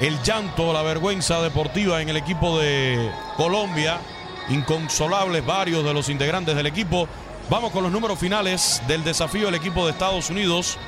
El 0.00 0.18
llanto, 0.22 0.72
la 0.72 0.80
vergüenza 0.80 1.42
deportiva 1.42 2.00
en 2.00 2.08
el 2.08 2.16
equipo 2.16 2.58
de 2.58 3.12
Colombia, 3.36 4.00
inconsolables 4.48 5.44
varios 5.44 5.84
de 5.84 5.92
los 5.92 6.08
integrantes 6.08 6.56
del 6.56 6.64
equipo. 6.64 7.06
Vamos 7.50 7.72
con 7.72 7.82
los 7.82 7.92
números 7.92 8.18
finales 8.18 8.80
del 8.88 9.04
desafío 9.04 9.44
del 9.44 9.56
equipo 9.56 9.84
de 9.84 9.92
Estados 9.92 10.30
Unidos 10.30 10.78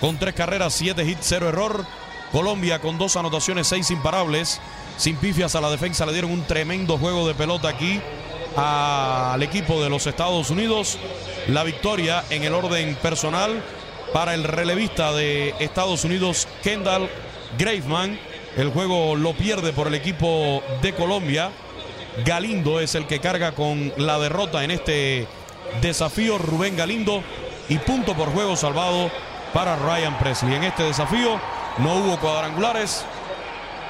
con 0.00 0.16
tres 0.16 0.32
carreras, 0.32 0.72
siete 0.72 1.04
hits, 1.04 1.26
cero 1.26 1.50
error. 1.50 1.84
Colombia 2.32 2.80
con 2.80 2.96
dos 2.96 3.16
anotaciones, 3.16 3.66
seis 3.66 3.90
imparables. 3.90 4.62
Sin 4.96 5.16
pifias 5.16 5.54
a 5.54 5.60
la 5.60 5.70
defensa 5.70 6.06
le 6.06 6.12
dieron 6.12 6.30
un 6.30 6.44
tremendo 6.44 6.96
juego 6.96 7.28
de 7.28 7.34
pelota 7.34 7.68
aquí 7.68 8.00
al 8.56 9.42
equipo 9.42 9.82
de 9.82 9.90
los 9.90 10.06
Estados 10.06 10.50
Unidos. 10.50 10.98
La 11.48 11.64
victoria 11.64 12.24
en 12.30 12.44
el 12.44 12.54
orden 12.54 12.94
personal 12.96 13.62
para 14.12 14.34
el 14.34 14.44
relevista 14.44 15.12
de 15.12 15.54
Estados 15.58 16.04
Unidos, 16.04 16.48
Kendall 16.62 17.10
Graveman. 17.58 18.18
El 18.56 18.70
juego 18.70 19.16
lo 19.16 19.34
pierde 19.34 19.74
por 19.74 19.88
el 19.88 19.94
equipo 19.94 20.62
de 20.80 20.94
Colombia. 20.94 21.50
Galindo 22.24 22.80
es 22.80 22.94
el 22.94 23.06
que 23.06 23.20
carga 23.20 23.52
con 23.52 23.92
la 23.98 24.18
derrota 24.18 24.64
en 24.64 24.70
este 24.70 25.26
desafío. 25.82 26.38
Rubén 26.38 26.74
Galindo 26.74 27.22
y 27.68 27.76
punto 27.76 28.14
por 28.14 28.32
juego 28.32 28.56
salvado 28.56 29.10
para 29.52 29.76
Ryan 29.76 30.18
Presley. 30.18 30.54
En 30.54 30.64
este 30.64 30.84
desafío 30.84 31.38
no 31.78 31.96
hubo 31.96 32.18
cuadrangulares. 32.18 33.04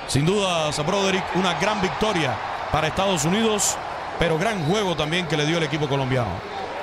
Sin 0.08 0.24
duda, 0.24 0.70
Broderick, 0.86 1.24
una 1.34 1.54
gran 1.58 1.80
victoria 1.80 2.36
para 2.70 2.86
Estados 2.86 3.24
Unidos, 3.24 3.76
pero 4.18 4.38
gran 4.38 4.64
juego 4.64 4.94
también 4.94 5.26
que 5.26 5.36
le 5.36 5.44
dio 5.46 5.58
el 5.58 5.64
equipo 5.64 5.88
colombiano. 5.88 6.30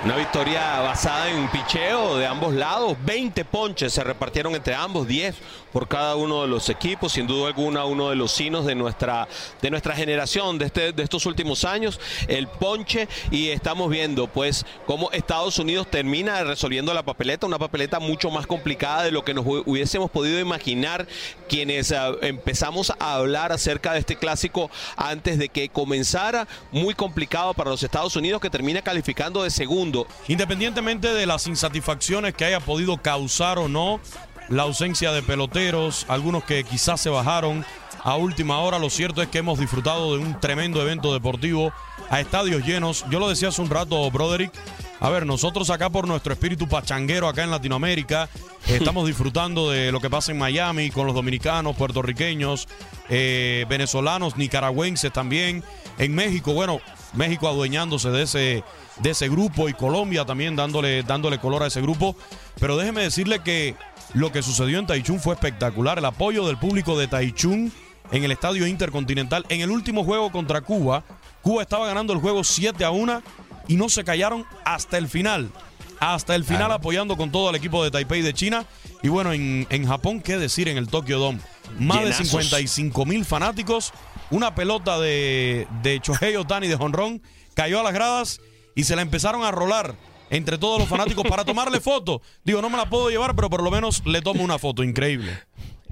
Una 0.03 0.17
victoria 0.17 0.81
basada 0.81 1.29
en 1.29 1.47
picheo 1.47 2.17
de 2.17 2.27
ambos 2.27 2.53
lados. 2.53 2.97
20 3.05 3.45
ponches 3.45 3.93
se 3.93 4.03
repartieron 4.03 4.53
entre 4.53 4.75
ambos, 4.75 5.07
10 5.07 5.33
por 5.71 5.87
cada 5.87 6.17
uno 6.17 6.41
de 6.41 6.49
los 6.49 6.67
equipos. 6.67 7.13
Sin 7.13 7.25
duda 7.25 7.47
alguna, 7.47 7.85
uno 7.85 8.09
de 8.09 8.17
los 8.17 8.33
signos 8.33 8.65
de 8.65 8.75
nuestra, 8.75 9.29
de 9.61 9.69
nuestra 9.69 9.95
generación, 9.95 10.57
de, 10.57 10.65
este, 10.65 10.91
de 10.91 11.03
estos 11.03 11.25
últimos 11.25 11.63
años, 11.63 12.01
el 12.27 12.47
ponche. 12.47 13.07
Y 13.31 13.47
estamos 13.47 13.89
viendo, 13.89 14.27
pues, 14.27 14.65
cómo 14.85 15.09
Estados 15.13 15.57
Unidos 15.57 15.87
termina 15.89 16.43
resolviendo 16.43 16.93
la 16.93 17.03
papeleta, 17.03 17.47
una 17.47 17.57
papeleta 17.57 18.01
mucho 18.01 18.29
más 18.29 18.45
complicada 18.45 19.03
de 19.03 19.11
lo 19.11 19.23
que 19.23 19.33
nos 19.33 19.45
hubiésemos 19.45 20.11
podido 20.11 20.37
imaginar 20.37 21.07
quienes 21.47 21.93
ah, 21.93 22.11
empezamos 22.21 22.91
a 22.99 23.15
hablar 23.15 23.53
acerca 23.53 23.93
de 23.93 23.99
este 23.99 24.17
clásico 24.17 24.69
antes 24.97 25.37
de 25.37 25.47
que 25.47 25.69
comenzara. 25.69 26.45
Muy 26.73 26.93
complicado 26.93 27.53
para 27.53 27.69
los 27.69 27.83
Estados 27.83 28.17
Unidos, 28.17 28.41
que 28.41 28.49
termina 28.49 28.81
calificando 28.81 29.43
de 29.43 29.49
segundo 29.49 29.92
Independientemente 30.27 31.13
de 31.13 31.25
las 31.25 31.47
insatisfacciones 31.47 32.33
que 32.33 32.45
haya 32.45 32.59
podido 32.59 32.97
causar 32.97 33.59
o 33.59 33.67
no 33.67 33.99
la 34.49 34.63
ausencia 34.63 35.11
de 35.11 35.23
peloteros, 35.23 36.05
algunos 36.09 36.43
que 36.43 36.63
quizás 36.63 37.01
se 37.01 37.09
bajaron 37.09 37.65
a 38.03 38.17
última 38.17 38.59
hora, 38.59 38.79
lo 38.79 38.89
cierto 38.89 39.21
es 39.21 39.29
que 39.29 39.37
hemos 39.37 39.59
disfrutado 39.59 40.15
de 40.15 40.21
un 40.21 40.37
tremendo 40.39 40.81
evento 40.81 41.13
deportivo 41.13 41.71
a 42.09 42.19
estadios 42.19 42.65
llenos. 42.65 43.05
Yo 43.09 43.19
lo 43.19 43.29
decía 43.29 43.47
hace 43.47 43.61
un 43.61 43.69
rato, 43.69 44.11
Broderick. 44.11 44.51
A 44.99 45.09
ver, 45.09 45.25
nosotros 45.25 45.69
acá 45.69 45.89
por 45.89 46.07
nuestro 46.07 46.33
espíritu 46.33 46.67
pachanguero 46.67 47.27
acá 47.27 47.43
en 47.43 47.51
Latinoamérica, 47.51 48.29
estamos 48.67 49.07
disfrutando 49.07 49.71
de 49.71 49.91
lo 49.91 50.01
que 50.01 50.09
pasa 50.09 50.31
en 50.31 50.37
Miami 50.37 50.91
con 50.91 51.07
los 51.07 51.15
dominicanos, 51.15 51.75
puertorriqueños, 51.77 52.67
eh, 53.09 53.65
venezolanos, 53.69 54.35
nicaragüenses 54.37 55.11
también. 55.11 55.63
En 55.97 56.13
México, 56.13 56.53
bueno, 56.53 56.81
México 57.13 57.47
adueñándose 57.47 58.09
de 58.09 58.23
ese, 58.23 58.63
de 58.99 59.11
ese 59.11 59.29
grupo 59.29 59.69
y 59.69 59.73
Colombia 59.73 60.25
también 60.25 60.55
dándole, 60.55 61.03
dándole 61.03 61.39
color 61.39 61.63
a 61.63 61.67
ese 61.67 61.81
grupo. 61.81 62.15
Pero 62.59 62.77
déjeme 62.77 63.01
decirle 63.01 63.39
que 63.39 63.75
lo 64.13 64.31
que 64.31 64.41
sucedió 64.43 64.79
en 64.79 64.87
Taichung 64.87 65.19
fue 65.19 65.33
espectacular. 65.33 65.97
El 65.97 66.05
apoyo 66.05 66.45
del 66.45 66.57
público 66.57 66.97
de 66.97 67.07
Taichung 67.07 67.71
en 68.11 68.23
el 68.23 68.31
Estadio 68.31 68.67
Intercontinental. 68.67 69.45
En 69.49 69.61
el 69.61 69.71
último 69.71 70.03
juego 70.03 70.31
contra 70.31 70.61
Cuba, 70.61 71.03
Cuba 71.41 71.63
estaba 71.63 71.87
ganando 71.87 72.13
el 72.13 72.19
juego 72.19 72.43
7 72.43 72.83
a 72.83 72.91
1 72.91 73.21
y 73.67 73.75
no 73.75 73.89
se 73.89 74.03
callaron 74.03 74.45
hasta 74.65 74.97
el 74.97 75.07
final. 75.07 75.49
Hasta 75.99 76.35
el 76.35 76.43
final 76.43 76.71
apoyando 76.71 77.15
con 77.15 77.31
todo 77.31 77.49
el 77.49 77.55
equipo 77.55 77.83
de 77.83 77.89
Taipei 77.89 78.21
de 78.21 78.33
China. 78.33 78.65
Y 79.01 79.07
bueno, 79.07 79.31
en, 79.31 79.65
en 79.69 79.87
Japón, 79.87 80.21
¿qué 80.21 80.37
decir 80.37 80.67
en 80.67 80.77
el 80.77 80.87
Tokyo 80.87 81.17
Dome? 81.17 81.39
Más 81.79 82.03
de 82.03 82.13
55 82.13 83.05
mil 83.05 83.25
fanáticos 83.25 83.93
una 84.33 84.55
pelota 84.55 84.99
de, 84.99 85.67
de 85.83 85.99
Chohei 85.99 86.35
Otani 86.35 86.67
de 86.67 86.75
jonrón, 86.75 87.21
cayó 87.53 87.79
a 87.79 87.83
las 87.83 87.93
gradas 87.93 88.41
y 88.75 88.83
se 88.83 88.95
la 88.95 89.01
empezaron 89.01 89.43
a 89.43 89.51
rolar 89.51 89.95
entre 90.29 90.57
todos 90.57 90.79
los 90.79 90.89
fanáticos 90.89 91.25
para 91.27 91.45
tomarle 91.45 91.79
foto. 91.81 92.21
Digo, 92.43 92.61
no 92.61 92.69
me 92.69 92.77
la 92.77 92.89
puedo 92.89 93.09
llevar, 93.09 93.35
pero 93.35 93.49
por 93.49 93.63
lo 93.63 93.71
menos 93.71 94.05
le 94.05 94.21
tomo 94.21 94.43
una 94.43 94.57
foto. 94.57 94.83
Increíble 94.83 95.37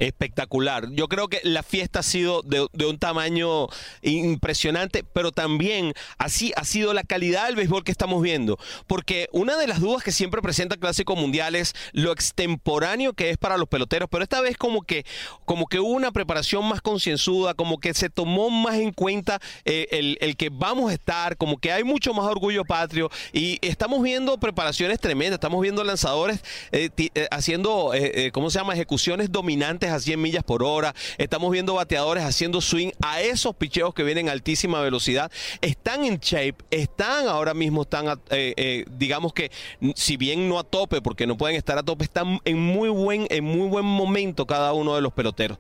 espectacular. 0.02 0.90
Yo 0.92 1.08
creo 1.08 1.28
que 1.28 1.40
la 1.44 1.64
fiesta 1.64 2.00
ha 2.00 2.04
sido 2.04 2.42
de, 2.42 2.68
un 2.86 2.98
tamaño 2.98 3.68
impresionante, 4.02 5.04
pero 5.04 5.32
también 5.32 5.94
así 6.18 6.52
ha 6.56 6.66
sido 6.66 6.94
la 6.94 7.04
calidad 7.04 7.46
del 7.46 7.56
béisbol 7.56 7.84
que 7.84 7.92
estamos 7.92 8.22
viendo. 8.22 8.58
Porque 8.88 9.30
una 9.32 9.58
de 9.58 9.68
las 9.68 9.80
dudas 9.80 10.04
que 10.04 10.12
siempre 10.12 10.42
presenta 10.42 10.76
el 10.76 10.82
Clásico 10.82 11.16
Mundial 11.16 11.56
es 11.56 11.74
lo 11.94 12.12
extemporáneo 12.12 13.14
que 13.14 13.30
es 13.30 13.38
para 13.38 13.58
los 13.58 13.70
peloteros, 13.70 14.10
pero 14.12 14.24
esta 14.24 14.42
vez 14.42 14.58
como 14.58 14.82
que, 14.82 15.06
como 15.46 15.68
que 15.68 15.80
hubo 15.80 15.92
una 15.92 16.12
preparación 16.12 16.68
más 16.68 16.82
concienzuda, 16.82 17.54
como 17.54 17.80
que 17.80 17.94
se 17.94 18.10
tomó 18.10 18.50
más 18.50 18.76
en 18.76 18.92
cuenta 18.92 19.40
eh, 19.66 20.18
el, 20.20 20.36
que 20.36 20.50
vamos 20.50 20.90
a 20.90 20.94
estar, 20.94 21.38
como 21.38 21.58
que 21.58 21.72
hay 21.72 21.84
mucho 21.84 22.14
más 22.14 22.26
orgullo 22.26 22.66
patrio 22.66 23.12
y 23.34 23.60
estamos 23.62 24.02
viendo 24.02 24.40
preparaciones 24.40 25.00
tremendas, 25.00 25.36
estamos 25.36 25.62
viendo 25.62 25.84
lanzadores 25.84 26.42
eh, 26.72 26.90
eh, 26.98 27.28
haciendo, 27.30 27.92
¿cómo 28.34 28.50
se 28.50 28.58
llama?, 28.58 28.74
ejecuciones 28.74 29.32
dominantes 29.32 29.91
a 29.92 30.00
100 30.00 30.22
millas 30.22 30.44
por 30.44 30.64
hora. 30.64 30.94
Estamos 31.18 31.52
viendo 31.52 31.76
bateadores 31.76 32.24
haciendo 32.24 32.62
swing 32.62 32.92
a 33.02 33.22
esos 33.22 33.56
picheos 33.56 33.94
que 33.94 34.04
vienen 34.04 34.30
a 34.30 34.32
altísima 34.32 34.82
velocidad. 34.82 35.32
Están 35.62 36.06
en 36.06 36.18
shape, 36.18 36.56
están 36.72 37.28
ahora 37.28 37.54
mismo, 37.54 37.84
están, 37.84 38.08
eh, 38.30 38.54
eh, 38.58 38.86
digamos 38.92 39.34
que, 39.34 39.52
si 39.96 40.18
bien 40.18 40.50
no 40.50 40.60
a 40.60 40.64
tope, 40.64 41.02
porque 41.02 41.28
no 41.28 41.38
pueden 41.38 41.56
estar 41.56 41.78
a 41.78 41.84
tope, 41.84 42.04
están 42.04 42.40
en 42.46 42.60
muy 42.60 42.90
buen, 42.90 43.28
en 43.30 43.44
muy 43.44 43.68
buen 43.68 43.86
momento 43.86 44.46
cada 44.46 44.74
uno 44.74 44.96
de 44.96 45.02
los 45.02 45.14
peloteros. 45.14 45.58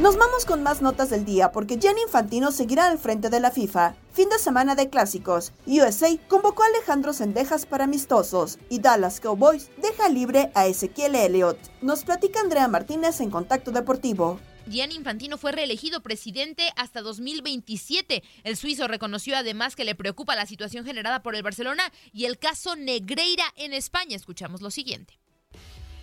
Nos 0.00 0.18
vamos 0.18 0.44
con 0.44 0.62
más 0.62 0.82
notas 0.82 1.08
del 1.08 1.24
día 1.24 1.52
porque 1.52 1.78
Gianni 1.78 2.02
Infantino 2.02 2.52
seguirá 2.52 2.86
al 2.88 2.98
frente 2.98 3.30
de 3.30 3.40
la 3.40 3.50
FIFA. 3.50 3.94
Fin 4.12 4.28
de 4.28 4.38
semana 4.38 4.74
de 4.74 4.90
clásicos. 4.90 5.54
USA 5.66 6.14
convocó 6.28 6.62
a 6.62 6.66
Alejandro 6.66 7.14
Sendejas 7.14 7.64
para 7.64 7.84
amistosos 7.84 8.58
y 8.68 8.80
Dallas 8.80 9.20
Cowboys 9.20 9.70
deja 9.80 10.10
libre 10.10 10.50
a 10.54 10.66
Ezequiel 10.66 11.14
Elliott. 11.14 11.56
Nos 11.80 12.04
platica 12.04 12.40
Andrea 12.40 12.68
Martínez 12.68 13.20
en 13.20 13.30
Contacto 13.30 13.70
Deportivo. 13.70 14.38
Gianni 14.66 14.96
Infantino 14.96 15.38
fue 15.38 15.52
reelegido 15.52 16.02
presidente 16.02 16.68
hasta 16.76 17.00
2027. 17.00 18.22
El 18.44 18.56
suizo 18.58 18.88
reconoció 18.88 19.34
además 19.34 19.76
que 19.76 19.84
le 19.84 19.94
preocupa 19.94 20.36
la 20.36 20.44
situación 20.44 20.84
generada 20.84 21.22
por 21.22 21.34
el 21.34 21.42
Barcelona 21.42 21.90
y 22.12 22.26
el 22.26 22.38
caso 22.38 22.76
Negreira 22.76 23.44
en 23.56 23.72
España. 23.72 24.14
Escuchamos 24.14 24.60
lo 24.60 24.70
siguiente. 24.70 25.18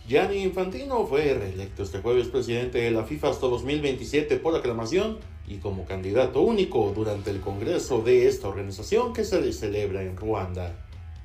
Gianni 0.06 0.44
Infantino 0.44 1.06
fue 1.06 1.34
reelecto 1.34 1.84
este 1.84 2.00
jueves 2.00 2.28
presidente 2.28 2.80
de 2.80 2.92
la 2.92 3.06
FIFA 3.06 3.30
hasta 3.30 3.48
2027 3.48 4.36
por 4.36 4.54
aclamación 4.54 5.20
y 5.48 5.60
como 5.60 5.86
candidato 5.86 6.42
único 6.42 6.92
durante 6.94 7.30
el 7.30 7.40
congreso 7.40 8.02
de 8.02 8.28
esta 8.28 8.50
organización 8.50 9.14
que 9.14 9.24
se 9.24 9.54
celebra 9.54 10.04
en 10.04 10.18
Ruanda. 10.18 10.76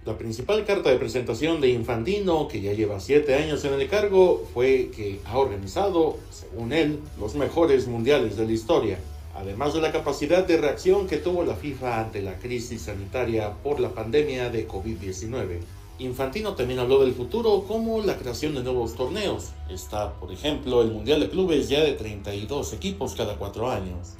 La 0.05 0.17
principal 0.17 0.65
carta 0.65 0.91
de 0.91 0.97
presentación 0.97 1.61
de 1.61 1.71
Infantino, 1.71 2.47
que 2.47 2.61
ya 2.61 2.73
lleva 2.73 3.01
siete 3.01 3.35
años 3.35 3.65
en 3.65 3.75
el 3.75 3.89
cargo, 3.89 4.47
fue 4.55 4.91
que 4.95 5.19
ha 5.25 5.39
organizado, 5.39 6.17
según 6.31 6.73
él, 6.73 7.01
los 7.19 7.35
mejores 7.35 7.89
mundiales 7.89 8.37
de 8.37 8.47
la 8.47 8.53
historia, 8.53 9.01
además 9.35 9.75
de 9.75 9.81
la 9.81 9.91
capacidad 9.91 10.47
de 10.47 10.57
reacción 10.57 11.09
que 11.09 11.17
tuvo 11.17 11.45
la 11.45 11.57
FIFA 11.57 12.01
ante 12.01 12.23
la 12.23 12.39
crisis 12.39 12.83
sanitaria 12.83 13.55
por 13.55 13.81
la 13.81 13.89
pandemia 13.89 14.51
de 14.51 14.69
COVID-19. 14.69 15.78
Infantino 16.01 16.55
también 16.55 16.79
habló 16.79 17.01
del 17.01 17.13
futuro 17.13 17.65
como 17.67 18.01
la 18.01 18.17
creación 18.17 18.55
de 18.55 18.63
nuevos 18.63 18.95
torneos. 18.95 19.51
Está, 19.69 20.15
por 20.15 20.33
ejemplo, 20.33 20.81
el 20.83 20.93
Mundial 20.93 21.19
de 21.19 21.29
Clubes 21.29 21.69
ya 21.69 21.81
de 21.81 21.93
32 21.93 22.73
equipos 22.73 23.17
cada 23.17 23.37
cuatro 23.37 23.69
años. 23.69 24.15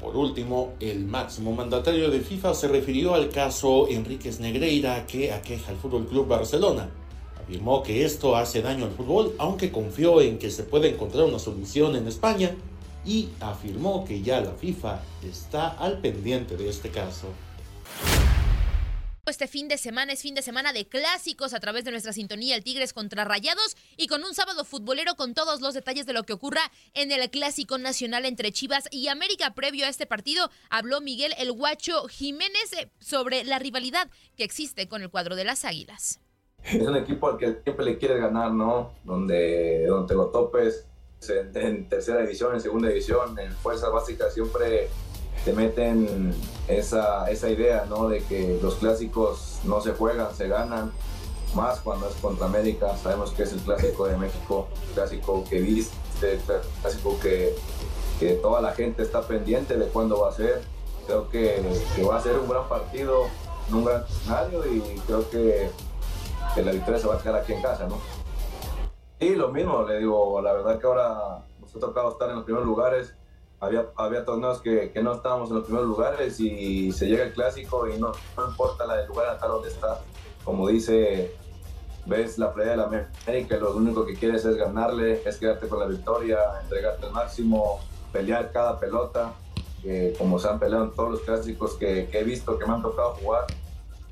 Por 0.00 0.16
último, 0.16 0.72
el 0.80 1.04
máximo 1.04 1.52
mandatario 1.52 2.10
de 2.10 2.20
FIFA 2.20 2.54
se 2.54 2.66
refirió 2.66 3.14
al 3.14 3.28
caso 3.28 3.86
Enríquez 3.88 4.40
Negreira 4.40 5.06
que 5.06 5.32
aqueja 5.32 5.70
al 5.70 5.76
Fútbol 5.76 6.08
Club 6.08 6.26
Barcelona. 6.26 6.90
Afirmó 7.40 7.84
que 7.84 8.04
esto 8.04 8.34
hace 8.34 8.60
daño 8.60 8.86
al 8.86 8.92
fútbol, 8.92 9.34
aunque 9.38 9.70
confió 9.70 10.20
en 10.20 10.38
que 10.38 10.50
se 10.50 10.64
puede 10.64 10.88
encontrar 10.88 11.26
una 11.26 11.38
solución 11.38 11.94
en 11.94 12.08
España 12.08 12.56
y 13.04 13.28
afirmó 13.40 14.04
que 14.04 14.20
ya 14.22 14.40
la 14.40 14.52
FIFA 14.52 15.00
está 15.22 15.68
al 15.68 16.00
pendiente 16.00 16.56
de 16.56 16.68
este 16.68 16.90
caso. 16.90 17.28
Este 19.30 19.46
fin 19.46 19.68
de 19.68 19.78
semana 19.78 20.12
es 20.12 20.22
fin 20.22 20.34
de 20.34 20.42
semana 20.42 20.72
de 20.72 20.88
clásicos 20.88 21.54
a 21.54 21.60
través 21.60 21.84
de 21.84 21.92
nuestra 21.92 22.12
sintonía 22.12 22.56
El 22.56 22.64
Tigres 22.64 22.92
contra 22.92 23.24
Rayados 23.24 23.76
y 23.96 24.08
con 24.08 24.24
un 24.24 24.34
sábado 24.34 24.64
futbolero 24.64 25.14
con 25.14 25.34
todos 25.34 25.60
los 25.60 25.72
detalles 25.72 26.04
de 26.04 26.12
lo 26.12 26.24
que 26.24 26.32
ocurra 26.32 26.60
en 26.94 27.12
el 27.12 27.30
clásico 27.30 27.78
nacional 27.78 28.26
entre 28.26 28.50
Chivas 28.50 28.88
y 28.90 29.06
América. 29.06 29.54
Previo 29.54 29.86
a 29.86 29.88
este 29.88 30.04
partido 30.04 30.50
habló 30.68 31.00
Miguel 31.00 31.32
El 31.38 31.52
Guacho 31.52 32.08
Jiménez 32.08 32.72
eh, 32.76 32.90
sobre 32.98 33.44
la 33.44 33.60
rivalidad 33.60 34.10
que 34.36 34.42
existe 34.42 34.88
con 34.88 35.00
el 35.00 35.10
cuadro 35.10 35.36
de 35.36 35.44
las 35.44 35.64
Águilas. 35.64 36.18
Es 36.64 36.82
un 36.82 36.96
equipo 36.96 37.28
al 37.28 37.38
que 37.38 37.60
siempre 37.62 37.84
le 37.84 37.98
quieres 37.98 38.20
ganar, 38.20 38.50
¿no? 38.50 38.94
Donde, 39.04 39.86
donde 39.86 40.14
lo 40.16 40.26
topes 40.30 40.86
en, 41.28 41.56
en 41.56 41.88
tercera 41.88 42.22
división, 42.22 42.52
en 42.54 42.60
segunda 42.60 42.88
división, 42.88 43.38
en 43.38 43.52
fuerzas 43.52 43.92
básicas 43.92 44.34
siempre 44.34 44.88
te 45.44 45.52
meten 45.52 46.34
esa, 46.68 47.30
esa 47.30 47.48
idea, 47.48 47.86
¿no? 47.88 48.08
De 48.08 48.22
que 48.24 48.58
los 48.62 48.74
clásicos 48.76 49.60
no 49.64 49.80
se 49.80 49.92
juegan, 49.92 50.34
se 50.34 50.48
ganan, 50.48 50.92
más 51.54 51.80
cuando 51.80 52.08
es 52.08 52.14
contra 52.16 52.46
América. 52.46 52.96
Sabemos 52.96 53.30
que 53.32 53.44
es 53.44 53.52
el 53.52 53.60
clásico 53.60 54.06
de 54.06 54.16
México, 54.16 54.68
clásico 54.94 55.44
que 55.48 55.60
viste, 55.60 56.40
clásico 56.80 57.18
que, 57.20 57.54
que 58.18 58.34
toda 58.34 58.60
la 58.60 58.72
gente 58.72 59.02
está 59.02 59.22
pendiente 59.22 59.76
de 59.76 59.86
cuándo 59.86 60.20
va 60.20 60.28
a 60.28 60.32
ser. 60.32 60.62
Creo 61.06 61.28
que, 61.28 61.62
que 61.96 62.04
va 62.04 62.18
a 62.18 62.20
ser 62.20 62.38
un 62.38 62.48
gran 62.48 62.68
partido, 62.68 63.24
un 63.72 63.84
gran 63.84 64.04
escenario 64.04 64.64
y 64.66 64.80
creo 65.06 65.28
que, 65.28 65.70
que 66.54 66.62
la 66.62 66.72
victoria 66.72 67.00
se 67.00 67.06
va 67.08 67.16
a 67.16 67.18
quedar 67.18 67.36
aquí 67.36 67.52
en 67.52 67.62
casa, 67.62 67.86
¿no? 67.88 67.98
Y 69.18 69.34
lo 69.34 69.48
mismo, 69.48 69.82
le 69.82 69.98
digo, 69.98 70.40
la 70.40 70.52
verdad 70.52 70.78
que 70.78 70.86
ahora 70.86 71.44
nos 71.60 71.74
ha 71.74 71.78
tocado 71.78 72.12
estar 72.12 72.30
en 72.30 72.36
los 72.36 72.44
primeros 72.44 72.66
lugares. 72.66 73.14
Había, 73.60 73.86
había 73.96 74.24
torneos 74.24 74.60
que, 74.60 74.90
que 74.90 75.02
no 75.02 75.14
estábamos 75.14 75.50
en 75.50 75.56
los 75.56 75.64
primeros 75.64 75.86
lugares 75.86 76.40
y 76.40 76.92
se 76.92 77.06
llega 77.06 77.24
el 77.24 77.32
clásico 77.32 77.86
y 77.88 77.98
no, 77.98 78.12
no 78.36 78.48
importa 78.48 78.86
la 78.86 78.96
del 78.96 79.08
lugar 79.08 79.34
natal 79.34 79.50
donde 79.50 79.68
está. 79.68 80.00
Como 80.44 80.66
dice, 80.68 81.34
ves 82.06 82.38
la 82.38 82.54
playa 82.54 82.70
de 82.70 82.76
la 82.78 82.84
América 82.84 83.56
lo 83.58 83.76
único 83.76 84.06
que 84.06 84.14
quieres 84.14 84.44
es 84.46 84.56
ganarle, 84.56 85.22
es 85.26 85.36
quedarte 85.36 85.68
con 85.68 85.78
la 85.78 85.86
victoria, 85.86 86.38
entregarte 86.62 87.06
al 87.06 87.12
máximo, 87.12 87.80
pelear 88.12 88.50
cada 88.50 88.80
pelota, 88.80 89.34
como 90.16 90.38
se 90.38 90.48
han 90.48 90.58
peleado 90.58 90.84
en 90.84 90.92
todos 90.92 91.10
los 91.10 91.20
clásicos 91.20 91.74
que, 91.74 92.08
que 92.10 92.20
he 92.20 92.24
visto, 92.24 92.58
que 92.58 92.66
me 92.66 92.72
han 92.72 92.82
tocado 92.82 93.14
jugar 93.16 93.46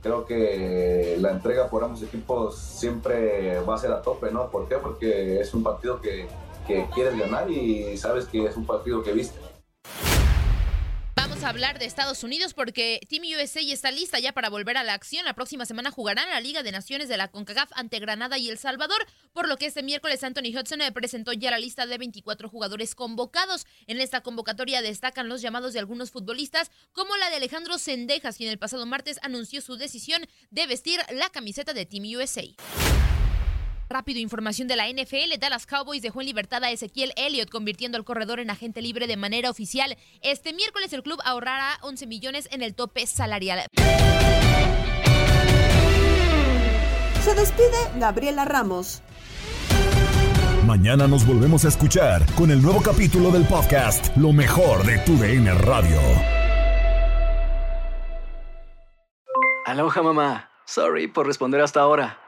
creo 0.03 0.25
que 0.25 1.17
la 1.21 1.33
entrega 1.33 1.69
por 1.69 1.83
ambos 1.85 2.03
equipos 2.03 2.57
siempre 2.57 3.61
va 3.61 3.75
a 3.75 3.79
ser 3.79 3.93
a 3.93 4.03
tope, 4.03 4.31
¿no? 4.31 4.49
¿Por 4.51 4.69
qué? 4.69 4.77
Porque 4.77 5.41
es 5.41 5.53
un 5.55 5.63
partido 5.63 6.01
que, 6.01 6.29
que 6.69 6.87
quieres 6.95 7.19
ganar 7.19 7.51
y 7.51 7.97
sabes 7.97 8.27
que 8.27 8.45
es 8.45 8.57
un 8.57 8.67
partido 8.67 9.03
que 9.03 9.13
viste. 9.13 9.41
Vamos 11.17 11.43
a 11.43 11.49
hablar 11.49 11.79
de 11.79 11.85
Estados 11.85 12.23
Unidos 12.23 12.55
porque 12.55 13.01
Team 13.09 13.23
USA 13.37 13.61
está 13.61 13.91
lista 13.91 14.19
ya 14.21 14.33
para 14.33 14.51
volver 14.51 14.77
a 14.77 14.85
la 14.85 14.95
acción. 14.95 15.25
La 15.25 15.35
próxima 15.35 15.67
semana 15.67 15.91
jugarán 15.91 16.29
la 16.29 16.41
Liga 16.41 16.63
de 16.63 16.71
Naciones 16.71 17.09
de 17.09 17.17
la 17.17 17.29
CONCACAF 17.29 17.71
ante 17.75 17.99
Granada 17.99 18.39
y 18.39 18.49
El 18.49 18.57
Salvador, 18.57 18.99
por 19.33 19.49
lo 19.49 19.57
que 19.57 19.67
este 19.67 19.83
miércoles 19.83 20.23
Anthony 20.23 20.57
Hudson 20.57 20.81
eh, 20.81 20.93
presentó 20.93 21.33
ya 21.33 21.51
la 21.51 21.59
lista 21.59 21.87
de 21.87 21.99
24 21.99 22.49
jugadores 22.49 22.95
convocados. 22.95 23.67
En 23.87 24.01
esta 24.01 24.21
convocatoria 24.21 24.81
destacan 24.81 25.29
los 25.29 25.43
llamados 25.43 25.73
de 25.73 25.81
algunos 25.81 26.11
futbolistas, 26.11 26.71
como 26.93 27.17
la 27.17 27.31
de 27.31 27.37
Alejandro 27.37 27.79
Sendejas, 27.79 28.37
quien 28.37 28.51
el 28.51 28.59
pasado 28.59 28.87
martes 28.87 29.19
anunció 29.23 29.61
su 29.61 29.77
decisión 29.77 30.23
de 30.51 30.67
vestir 30.67 31.01
la 31.11 31.31
camiseta 31.31 31.73
de 31.73 31.87
Team 31.87 32.05
USA. 32.17 32.45
Rápido, 33.89 34.21
información 34.21 34.69
de 34.69 34.77
la 34.77 34.87
NFL. 34.89 35.39
Dallas 35.41 35.67
Cowboys 35.67 36.03
dejó 36.03 36.21
en 36.21 36.27
libertad 36.27 36.63
a 36.63 36.71
Ezequiel 36.71 37.13
Elliott, 37.17 37.49
convirtiendo 37.49 37.97
al 37.97 38.05
corredor 38.05 38.39
en 38.39 38.51
agente 38.51 38.83
libre 38.83 39.07
de 39.07 39.17
manera 39.17 39.49
oficial. 39.49 39.97
Este 40.21 40.53
miércoles 40.53 40.93
el 40.93 41.03
club 41.03 41.19
ahorrará 41.25 41.79
11 41.81 42.07
millones 42.07 42.49
en 42.53 42.63
el 42.63 42.75
tope 42.75 43.07
salarial. 43.07 43.65
Se 47.23 47.35
despide 47.35 47.79
Gabriela 47.97 48.45
Ramos. 48.45 49.03
Mañana 50.67 51.09
nos 51.09 51.27
volvemos 51.27 51.65
a 51.65 51.69
escuchar 51.69 52.31
con 52.35 52.51
el 52.51 52.61
nuevo 52.61 52.83
capítulo 52.83 53.31
del 53.31 53.45
podcast 53.45 54.15
Lo 54.19 54.35
mejor 54.35 54.85
de 54.85 54.99
tu 54.99 55.17
DN 55.17 55.51
Radio. 55.55 55.99
Aloha 59.65 60.03
mamá. 60.03 60.51
Sorry 60.67 61.09
por 61.09 61.27
responder 61.27 61.63
hasta 61.63 61.81
ahora. 61.81 62.28